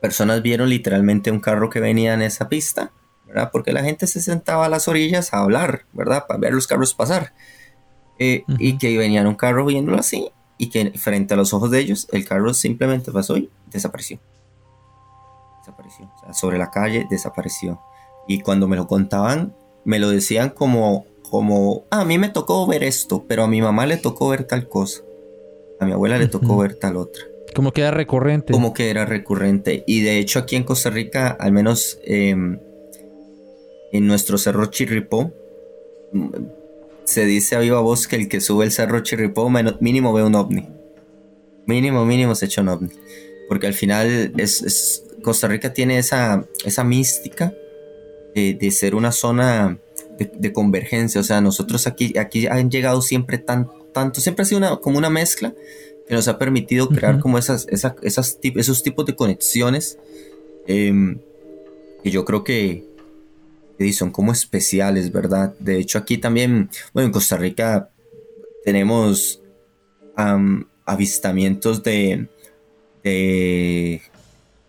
[0.00, 2.92] personas vieron literalmente un carro que venía en esa pista,
[3.26, 3.50] ¿verdad?
[3.52, 6.24] Porque la gente se sentaba a las orillas a hablar, ¿verdad?
[6.26, 7.32] Para ver los carros pasar.
[8.18, 11.80] Eh, Y que venían un carro viéndolo así y que frente a los ojos de
[11.80, 14.18] ellos el carro simplemente pasó y desapareció.
[16.32, 17.80] Sobre la calle desapareció.
[18.28, 19.54] Y cuando me lo contaban,
[19.84, 23.60] me lo decían como, como, "Ah, a mí me tocó ver esto, pero a mi
[23.62, 25.02] mamá le tocó ver tal cosa.
[25.78, 27.22] A mi abuela le tocó ver tal otra
[27.54, 28.52] Como que era recurrente.
[28.52, 29.82] como que era recurrente.
[29.86, 32.58] Y de hecho aquí en Costa Rica, al menos em,
[33.92, 35.32] en nuestro cerro Chirripó,
[36.12, 36.28] mm,
[37.04, 39.50] se dice a viva voz que el que sube el cerro Chirripó
[39.80, 40.68] mínimo ve un ovni.
[41.66, 42.90] Mínimo, mínimo se echa un ovni.
[43.48, 47.52] Porque al final es, es- Costa Rica tiene esa, esa mística
[48.34, 49.78] de, de ser una zona
[50.18, 51.20] de, de convergencia.
[51.20, 54.98] O sea, nosotros aquí, aquí han llegado siempre tan, tanto, siempre ha sido una, como
[54.98, 55.54] una mezcla
[56.08, 59.96] que nos ha permitido crear como esas, esa- esas esos tipos de conexiones
[60.66, 61.18] em,
[62.02, 62.84] que yo creo que,
[63.78, 65.54] que son como especiales, ¿verdad?
[65.60, 67.90] De hecho, aquí también, bueno, en Costa Rica
[68.64, 69.40] tenemos
[70.16, 72.26] am, avistamientos de,
[73.04, 74.02] de,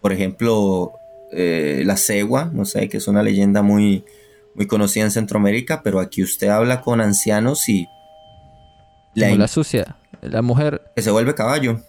[0.02, 0.94] por ejemplo,
[1.32, 4.04] eh, la cegua, no sé, que es una leyenda muy,
[4.56, 7.88] muy conocida en Centroamérica, pero aquí usted habla con ancianos y
[9.16, 9.96] la Como in- la sucia.
[10.22, 10.82] La mujer.
[10.96, 11.80] que se vuelve caballo.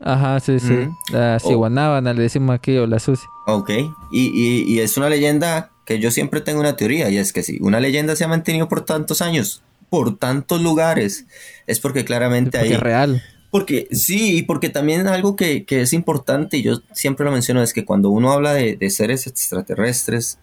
[0.00, 0.72] Ajá, sí, sí.
[0.72, 0.92] Ujú.
[1.12, 1.48] La Oh.
[1.48, 3.26] ciguanábana, le decimos aquí, o la sucia.
[3.46, 7.32] Ok, y, y- y es una leyenda que yo siempre tengo una teoría, y es
[7.32, 11.26] que si una leyenda se ha mantenido por tantos años, por tantos lugares,
[11.66, 12.74] es porque claramente Porque hay...
[12.74, 13.22] es real.
[13.54, 17.62] Porque sí, y porque también algo que, que es importante, y yo siempre lo menciono,
[17.62, 20.40] es que cuando uno habla de, seres extraterrestres,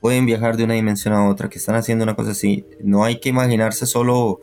[0.00, 3.20] pueden viajar de una dimensión a otra, que están haciendo una cosa así, no hay
[3.20, 4.40] que imaginarse solo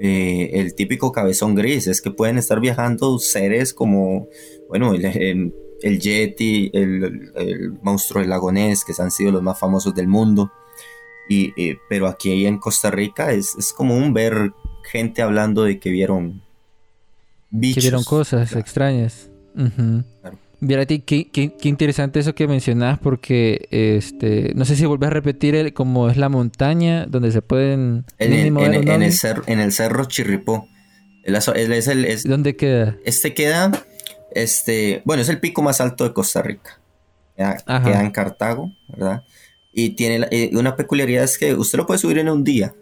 [0.00, 4.26] eh, el típico cabezón gris, es que pueden estar viajando seres como,
[4.68, 9.60] bueno, el, el, el Yeti, el, monstruo del lago Ness, que han sido los más
[9.60, 10.50] famosos del mundo.
[11.28, 15.90] Y, eh, pero aquí en Costa Rica es, es común ver gente hablando de que
[15.90, 16.47] vieron
[17.50, 17.74] bichos.
[17.76, 18.60] Que vieron cosas Claro.
[18.60, 19.30] extrañas.
[19.56, 20.04] Ujú.
[20.20, 20.38] Claro.
[20.60, 25.10] Mira, qué, qué- qué interesante eso que mencionas porque este no sé si volvés a
[25.12, 29.44] repetir el, como es la montaña donde se pueden En el, en, en el cerro,
[29.46, 30.66] en el cerro Chirripó.
[31.22, 32.96] Es es- ¿Dónde queda?
[33.04, 33.70] este queda,
[34.34, 36.80] este, bueno, es el pico más alto de Costa Rica.
[37.36, 39.22] Queda, queda en Cartago, ¿verdad?
[39.72, 42.74] Y tiene la- eh, una peculiaridad es que usted lo puede subir en un día.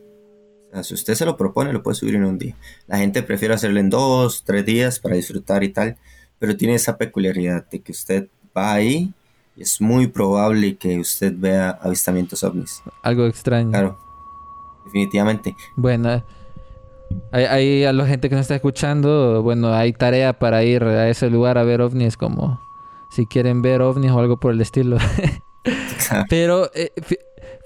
[0.77, 2.55] Sea, si usted se lo propone, lo puede subir en un día.
[2.87, 5.97] La gente prefiere hacerlo en dos, tres días para disfrutar y tal.
[6.39, 9.13] Pero tiene esa peculiaridad de que usted va ahí
[9.57, 12.83] y es muy probable que usted vea avistamientos ovnis.
[13.03, 13.71] Algo extraño.
[13.71, 13.99] Claro,
[14.85, 15.57] definitivamente.
[15.77, 16.23] Bueno,
[17.33, 21.09] hay, hay a la gente que nos está escuchando, bueno, hay tarea para ir a
[21.09, 22.61] ese lugar a ver ovnis como
[23.11, 24.99] si quieren ver ovnis o algo por el estilo.
[26.29, 26.93] Pero eh,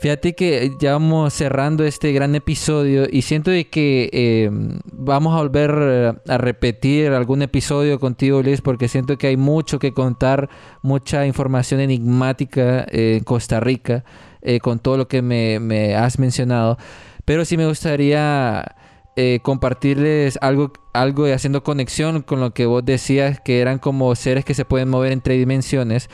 [0.01, 4.51] fíjate que ya vamos cerrando este gran episodio y siento de que eh,
[4.93, 9.79] vamos a volver eh, a repetir algún episodio contigo, Liz, porque siento que hay mucho
[9.79, 10.49] que contar,
[10.83, 14.05] mucha información enigmática eh, en Costa Rica
[14.43, 16.79] eh, con todo lo que me, me has mencionado.
[17.25, 18.75] Pero sí me gustaría
[19.17, 24.15] eh, compartirles algo, algo y haciendo conexión con lo que vos decías, que eran como
[24.15, 26.09] seres que se pueden mover entre dimensiones.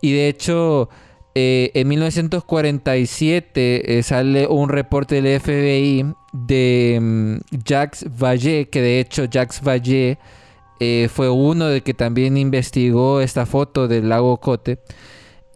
[0.00, 0.88] Y de hecho,
[1.34, 9.00] eh, en 1947 eh, sale un reporte del FBI de mm, Jacques Vallée, que de
[9.00, 10.18] hecho Jacques Vallée
[10.80, 14.78] eh, fue uno de que también investigó esta foto del lago Cote.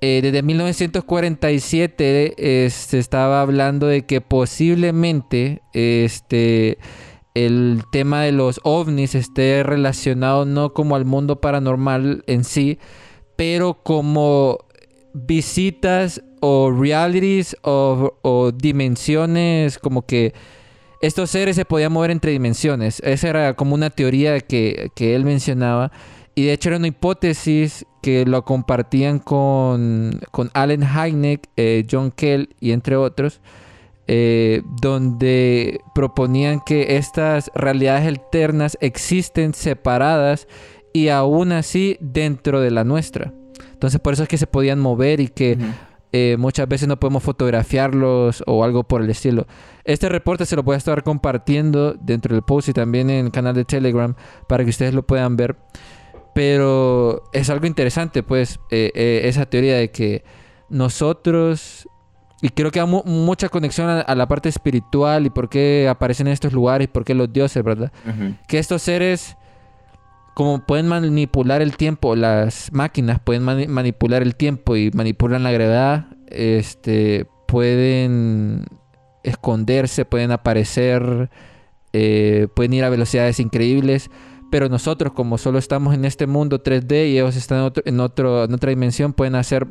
[0.01, 6.79] desde 1947 se este, estaba hablando de que posiblemente este,
[7.35, 12.79] el tema de los ovnis esté relacionado no como al mundo paranormal en sí,
[13.37, 14.59] pero como
[15.17, 20.35] visitas o realities o, dimensiones como que
[21.01, 23.01] estos seres se podían mover entre dimensiones.
[23.01, 25.93] Esa era como una teoría que, él mencionaba.
[26.35, 32.11] Y de hecho era una hipótesis que lo compartían con, con Allen Hynek, eh, John
[32.11, 33.41] Kell y entre otros,
[34.07, 40.47] eh, donde proponían que estas realidades alternas existen separadas
[40.93, 43.33] y aún así dentro de la nuestra.
[43.77, 45.59] Entonces por eso es que se podían mover y que
[46.11, 49.47] eh, muchas veces no podemos fotografiarlos o algo por el estilo.
[49.85, 53.33] Este reporte se lo voy a estar compartiendo dentro del post y también en el
[53.33, 54.14] canal de Telegram
[54.49, 55.57] para que ustedes lo puedan ver.
[56.35, 60.24] Pero es algo interesante, pues, eh, eh, esa teoría de que
[60.70, 61.87] nosotros,
[62.41, 66.33] y creo que hay mucha conexión a, la parte espiritual y por qué aparecen en
[66.33, 67.93] estos lugares y por qué los dioses, ¿verdad?
[68.49, 69.37] Que estos seres
[70.37, 76.09] como pueden manipular el tiempo, las máquinas pueden manipular el tiempo y manipulan la gravedad,
[76.26, 78.66] este, pueden
[79.22, 81.30] esconderse, pueden aparecer,
[81.95, 84.11] eh, pueden ir a velocidades increíbles,
[84.51, 88.53] pero nosotros como solo estamos en este mundo 3D y ellos están en, otro, en,
[88.53, 89.66] otra dimensión, pueden hacer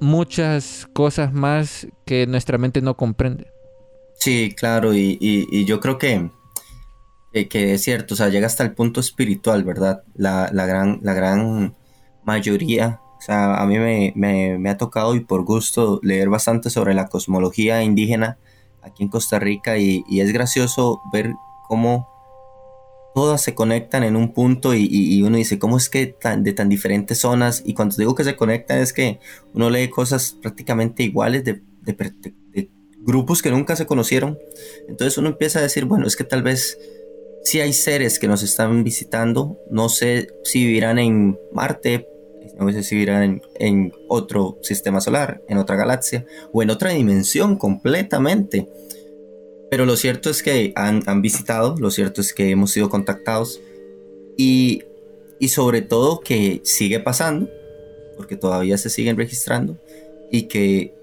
[0.00, 3.48] muchas cosas más que nuestra mente no comprende.
[4.14, 6.30] Sí, claro, y yo creo que
[7.44, 10.02] que es cierto, o sea, llega hasta el punto espiritual, ¿verdad?
[10.14, 11.74] La, gran, la gran
[12.24, 17.08] mayoría, o sea, a mí me, ha tocado y por gusto leer bastante sobre la
[17.08, 18.38] cosmología indígena
[18.82, 21.34] aquí en Costa Rica y, es gracioso ver
[21.68, 22.08] cómo
[23.14, 27.18] todas se conectan en un punto y, uno dice, ¿cómo es que de tan diferentes
[27.18, 27.62] zonas?
[27.66, 29.20] Y cuando digo que se conectan es que
[29.54, 31.94] uno lee cosas prácticamente iguales de, de
[33.06, 34.38] grupos que nunca se conocieron.
[34.88, 36.78] Entonces uno empieza a decir, bueno, es que tal vez
[37.46, 42.08] si hay seres que nos están visitando, no sé si vivirán en Marte,
[42.58, 47.56] no sé si vivirán en, otro sistema solar, en otra galaxia o en otra dimensión
[47.56, 48.68] completamente.
[49.70, 53.60] Pero lo cierto es que han, visitado, lo cierto es que hemos sido contactados
[54.36, 54.82] y,
[55.38, 57.48] y sobre todo que sigue pasando,
[58.16, 59.78] porque todavía se siguen registrando
[60.32, 60.96] y que,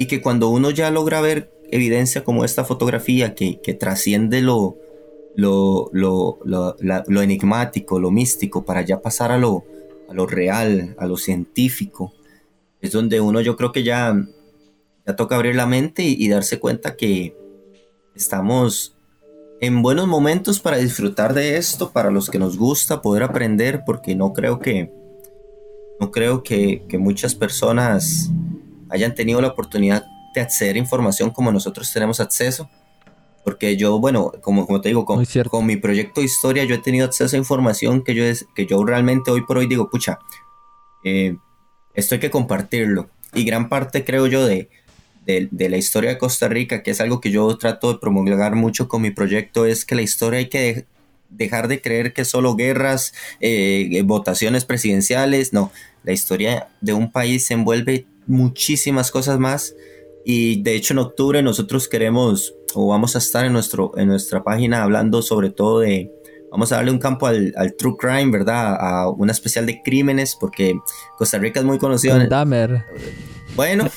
[0.00, 4.76] y que cuando uno ya logra ver evidencia como esta fotografía que, que trasciende lo,
[5.36, 9.64] lo, lo, lo, enigmático, lo místico, para ya pasar a lo,
[10.08, 12.12] a lo real, a lo científico.
[12.80, 14.16] Es donde uno yo creo que ya,
[15.06, 17.36] ya toca abrir la mente y, darse cuenta que
[18.14, 18.96] estamos
[19.60, 24.14] en buenos momentos para disfrutar de esto, para los que nos gusta poder aprender, porque
[24.14, 24.92] no creo que,
[26.00, 28.30] no creo que, que muchas personas
[28.88, 30.04] hayan tenido la oportunidad
[30.34, 32.68] de acceder a información como nosotros tenemos acceso.
[33.44, 36.78] Porque yo, bueno, como, como te digo, con, con, mi proyecto de historia yo he
[36.78, 38.24] tenido acceso a información que yo,
[38.54, 40.18] que yo realmente hoy por hoy digo, pucha,
[41.04, 41.36] eh,
[41.94, 43.08] esto hay que compartirlo.
[43.34, 44.68] Y gran parte, creo yo, de,
[45.26, 48.88] de, la historia de Costa Rica, que es algo que yo trato de promulgar mucho
[48.88, 50.86] con mi proyecto, es que la historia hay que
[51.28, 55.70] dejar de creer que solo guerras, eh, votaciones presidenciales, no,
[56.04, 59.74] la historia de un país se envuelve muchísimas cosas más
[60.24, 64.42] y de hecho en octubre nosotros queremos o vamos a estar en, nuestro, en nuestra
[64.42, 66.10] página hablando sobre todo de,
[66.50, 68.76] vamos a darle un campo al, true crime, ¿verdad?
[68.78, 70.78] A una especial de crímenes, porque
[71.16, 72.20] Costa Rica es muy conocido.
[72.20, 72.28] En...
[72.28, 72.84] Dahmer.
[73.56, 73.88] Bueno,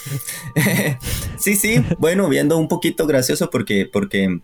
[1.39, 4.39] sí, sí, bueno, viendo un poquito gracioso porque, porque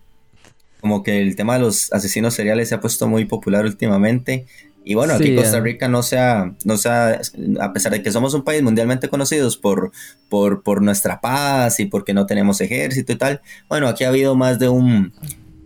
[0.82, 4.46] como que el tema de los asesinos seriales se ha puesto muy popular últimamente.
[4.88, 7.20] Y bueno, aquí Costa Rica no sea, no sea,
[7.60, 9.92] a pesar de que somos un país mundialmente conocidos por,
[10.30, 14.36] por, por nuestra paz y porque no tenemos ejército y tal, bueno, aquí ha habido
[14.36, 15.12] más de un,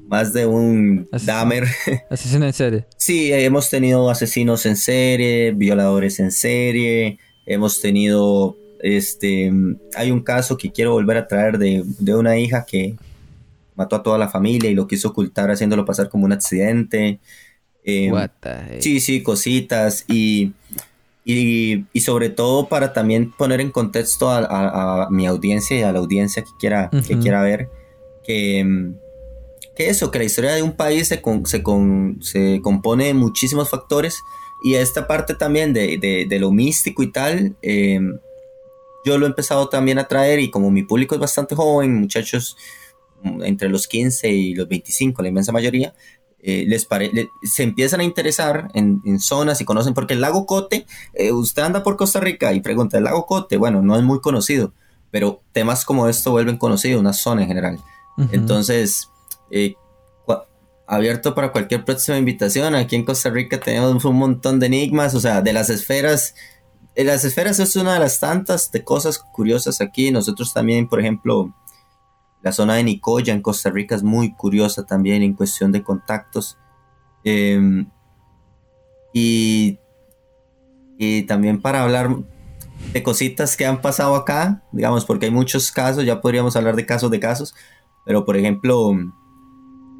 [0.07, 1.65] más de un Dahmer.
[2.09, 2.85] Asesino en serie.
[2.97, 9.51] Sí, hemos tenido asesinos en serie, violadores en serie, hemos tenido, este,
[9.95, 12.95] hay un caso que quiero volver a traer de, de una hija que
[13.75, 17.19] mató a toda la familia y lo quiso ocultar haciéndolo pasar como un accidente.
[17.83, 18.13] Em,
[18.79, 20.53] sí, sí, cositas y,
[21.25, 26.43] y, sobre todo para también poner en contexto a, mi audiencia y a la audiencia
[26.43, 27.69] que quiera, que quiera ver
[28.23, 28.95] que, em,
[29.75, 31.63] que, eso, que la historia de un país se, se,
[32.21, 34.19] se compone de muchísimos factores
[34.63, 38.19] y esta parte también de, de, lo místico y tal, em,
[39.03, 42.55] yo lo he empezado también a traer y como mi público es bastante joven, muchachos
[43.23, 45.95] mm, entre los 15 y los 25, la inmensa mayoría,
[46.43, 46.87] eh, les
[47.43, 51.83] se empiezan a interesar en, zonas y conocen, porque el lago Cote, eh, usted anda
[51.83, 54.73] por Costa Rica y pregunta, el lago Cote, bueno, no es muy conocido,
[55.11, 57.79] pero temas como esto vuelven conocidos, una zona en general.
[58.31, 59.09] Entonces,
[59.49, 59.75] eh,
[60.91, 65.19] abierto para cualquier próxima invitación, aquí en Costa Rica tenemos un montón de enigmas, o
[65.19, 66.35] sea, de las esferas.
[66.95, 70.11] Las esferas es una de las tantas de cosas curiosas aquí.
[70.11, 71.55] Nosotros también, por ejemplo,
[72.41, 76.57] la zona de Nicoya en Costa Rica es muy curiosa también en cuestión de contactos.
[77.23, 77.87] Em,
[79.13, 79.77] y,
[80.97, 82.15] y también para hablar
[82.93, 86.85] de cositas que han pasado acá, digamos, porque hay muchos casos, ya podríamos hablar de
[86.85, 87.53] casos de casos,
[88.05, 88.91] pero por ejemplo,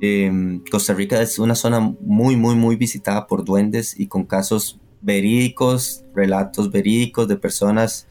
[0.01, 4.79] em, Costa Rica es una zona muy, muy, muy visitada por duendes y con casos
[5.01, 8.07] verídicos, relatos verídicos de personas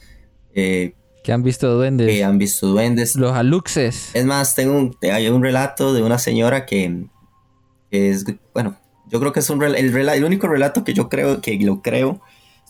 [0.54, 2.08] eh, que han visto duendes.
[2.08, 3.16] Que han visto duendes.
[3.16, 4.10] Los aluxes.
[4.14, 7.06] Es más, tengo un, hay un relato de una señora que,
[7.90, 8.76] es, bueno,
[9.08, 12.20] yo creo que es un el, el, único relato que yo creo, que lo creo,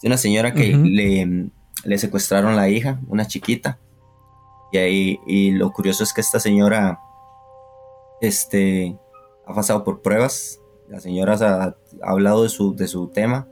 [0.03, 1.51] de una señora que le,
[1.85, 3.79] le, secuestraron la hija, una chiquita.
[4.73, 6.99] Y ahí, y lo curioso es que esta señora,
[8.21, 8.97] este,
[9.47, 10.61] ha pasado por pruebas.
[10.89, 13.47] La señora ha, ha hablado de su, de su tema,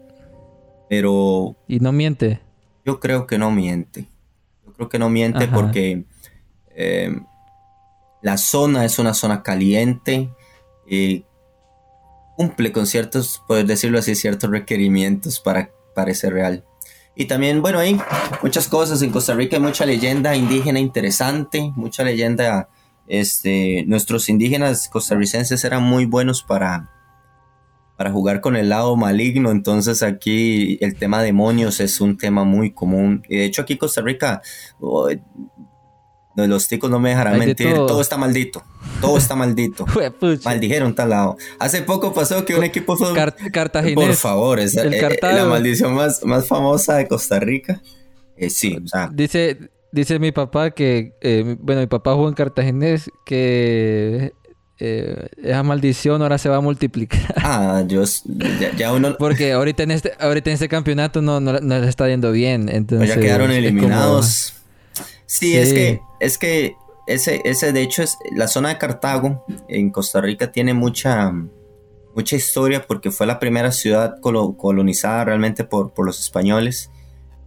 [0.88, 1.56] pero...
[1.68, 2.40] Y no miente.
[2.84, 4.08] Yo creo que no miente
[4.78, 6.04] creo que no miente porque
[6.76, 7.20] eh,
[8.22, 10.30] la zona es una zona caliente
[10.88, 11.24] y
[12.36, 16.64] cumple con ciertos, poder decirlo así, ciertos requerimientos para parecer real.
[17.16, 18.00] Y también, bueno, hay
[18.40, 19.02] muchas cosas.
[19.02, 22.68] En Costa Rica hay mucha leyenda indígena interesante, mucha leyenda.
[23.08, 26.88] Este, nuestros indígenas costarricenses eran muy buenos para,
[27.98, 29.50] para jugar con el lado maligno.
[29.50, 33.24] Entonces aquí el tema demonios es un tema muy común.
[33.28, 34.40] Y de hecho aquí Costa Rica,
[36.36, 38.00] los ticos no me dejarán mentir, todo.
[38.00, 38.62] está maldito.
[39.00, 39.84] Todo está maldito.
[40.44, 41.36] Maldijeron tal lado.
[41.58, 43.12] Hace poco pasó que un equipo fue...
[43.52, 43.96] Cartaginés.
[43.96, 47.82] Por favor, es eh, la maldición más, más famosa de Costa Rica.
[48.36, 49.10] Eh, sí, o sea...
[49.12, 49.58] Dice,
[49.90, 51.16] dice mi papá que...
[51.20, 54.34] Eh, bueno, mi papá jugó en Cartaginés que
[54.80, 57.34] eh, esa maldición ahora se va a multiplicar.
[57.50, 58.04] Ah, yo
[58.76, 59.16] ya, uno...
[59.18, 62.68] Porque ahorita en este, ahorita en este campeonato no, no, no le está yendo bien.
[62.68, 64.54] Entonces, ya quedaron eliminados.
[65.26, 66.76] Sí, es que, es que
[67.06, 71.32] ese, ese de hecho es la zona de Cartago en Costa Rica tiene mucha,
[72.14, 76.90] mucha historia porque fue la primera ciudad colonizada realmente por, por los españoles.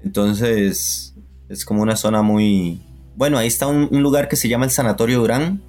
[0.03, 1.15] Entonces
[1.47, 2.81] es como una zona muy...
[3.15, 5.61] Bueno, ahí está un, un lugar que se llama el Sanatorio Durán,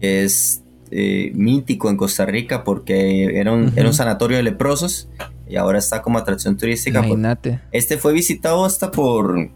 [0.00, 0.61] que es
[0.94, 5.08] eh, mítico en Costa Rica porque era un, era un sanatorio de leprosos
[5.48, 6.98] y ahora está como atracción turística.
[6.98, 7.60] Imagínate.
[7.72, 9.50] Este fue visitado hasta por,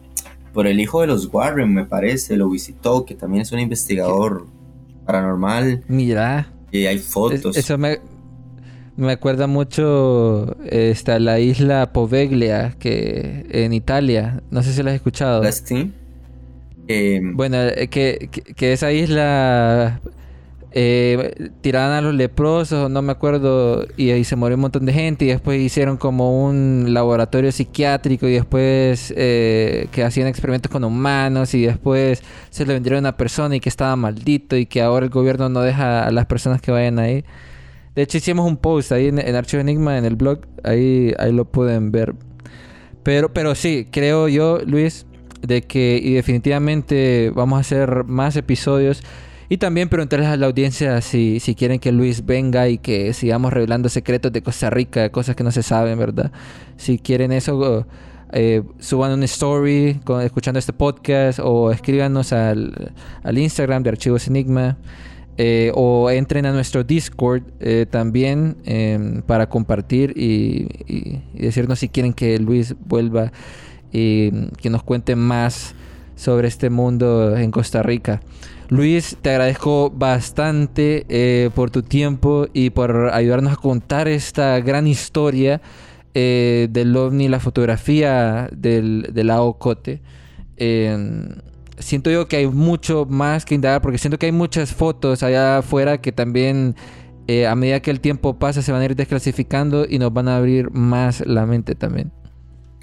[0.54, 4.46] por el hijo de los Warren, me parece, lo visitó, que también es un investigador
[5.04, 5.84] paranormal.
[5.88, 6.52] Mira.
[6.72, 7.56] Y hay fotos.
[7.56, 7.98] eso me,
[8.96, 14.42] me acuerda mucho esta, la isla Poveglia, que en Italia.
[14.50, 15.42] No sé si la has escuchado.
[16.88, 20.00] Eh, bueno, eh, que, que, esa isla
[20.72, 24.92] eh, tiraban a los leprosos, no me acuerdo, y ahí se murió un montón de
[24.92, 30.84] gente y después hicieron como un laboratorio psiquiátrico y después eh, que hacían experimentos con
[30.84, 34.82] humanos y después se le vendieron a una persona y que estaba maldito y que
[34.82, 37.24] ahora el gobierno no deja a las personas que vayan ahí.
[37.94, 41.46] De hecho hicimos un post ahí en, Archivo Enigma, en el blog, ahí, ahí lo
[41.46, 42.14] pueden ver.
[43.02, 45.06] Pero, pero sí, creo yo, Luis,
[45.40, 49.02] de que y definitivamente vamos a hacer más episodios
[49.48, 53.52] y también preguntarles a la audiencia si, si quieren que Luis venga y que sigamos
[53.52, 56.32] revelando secretos de Costa Rica, cosas que no se saben, ¿verdad?
[56.76, 57.86] Si quieren eso,
[58.32, 62.92] eh, suban una story escuchando este podcast o escríbanos al,
[63.24, 64.78] Instagram de Archivos Enigma.
[65.38, 70.66] Eh, o entren a nuestro Discord eh, también em, para compartir y,
[71.34, 73.32] decirnos si quieren que Luis vuelva
[73.92, 75.74] y que nos cuente más
[76.14, 78.22] sobre este mundo en Costa Rica.
[78.68, 84.88] Luis, te agradezco bastante eh, por tu tiempo y por ayudarnos a contar esta gran
[84.88, 85.60] historia
[86.14, 90.02] eh, del ovni, la fotografía del, del lago Cote.
[90.56, 91.28] Em,
[91.78, 95.58] siento yo que hay mucho más que indagar porque siento que hay muchas fotos allá
[95.58, 96.74] afuera que también
[97.28, 100.26] eh, a medida que el tiempo pasa se van a ir desclasificando y nos van
[100.26, 102.10] a abrir más la mente también.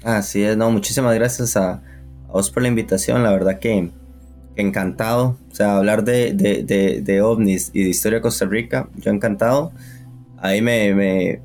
[0.02, 3.90] Así es, no, muchísimas gracias a, a vos por la invitación, la verdad que
[4.56, 5.36] encantado.
[5.50, 9.72] O sea, hablar de, de, de, ovnis y de historia de Costa Rica, yo encantado.
[10.38, 11.40] Ahí me, me,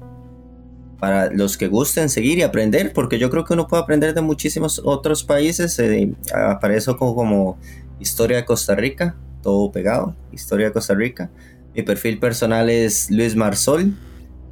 [0.99, 4.22] para los que gusten seguir y aprender, porque yo creo que uno puede aprender de
[4.22, 5.80] muchísimos otros países.
[5.80, 7.57] Eh, aparezo como, como
[7.99, 11.30] Historia de Costa Rica, todo pegado, Historia de Costa Rica.
[11.76, 13.93] Mi perfil personal es Luis Marsol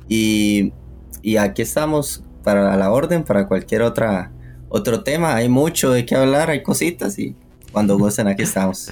[0.08, 0.72] y,
[1.22, 4.32] y aquí estamos para la orden, para cualquier otra
[4.70, 5.36] otro tema.
[5.36, 7.36] Hay mucho de qué hablar, hay cositas y
[7.78, 8.92] cuando gusten aquí estamos.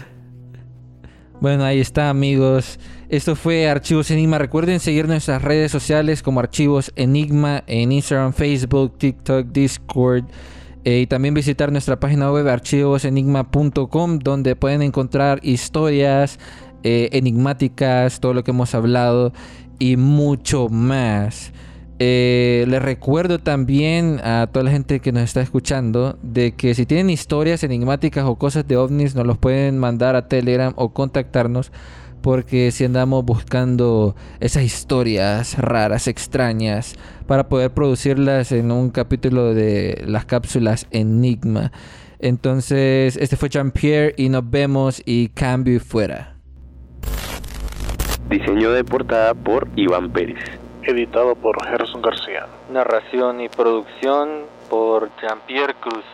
[1.42, 2.78] Bueno, ahí está amigos.
[3.10, 4.38] Esto fue Archivos Enigma.
[4.38, 10.26] Recuerden seguir nuestras redes sociales como Archivos Enigma en Instagram, Facebook, TikTok, Discord.
[10.84, 16.38] Eh, y también visitar nuestra página web archivosenigma.com donde pueden encontrar historias
[16.84, 19.34] eh, enigmáticas, todo lo que hemos hablado
[19.80, 21.52] y mucho más.
[21.98, 26.86] Eh, les recuerdo también a toda la gente que nos está escuchando de que si
[26.86, 31.72] tienen historias enigmáticas o cosas de ovnis nos los pueden mandar a Telegram o contactarnos
[32.22, 36.96] porque si andamos buscando esas historias raras, extrañas,
[37.28, 41.72] para poder producirlas en un capítulo de las cápsulas Enigma.
[42.18, 46.36] Entonces, este fue Jean-Pierre y nos vemos y cambio y fuera.
[48.28, 50.65] Diseño de portada por Iván Pérez.
[50.88, 52.46] Editado por Gerson García.
[52.70, 56.06] Narración y producción por Jean-Pierre Cruz.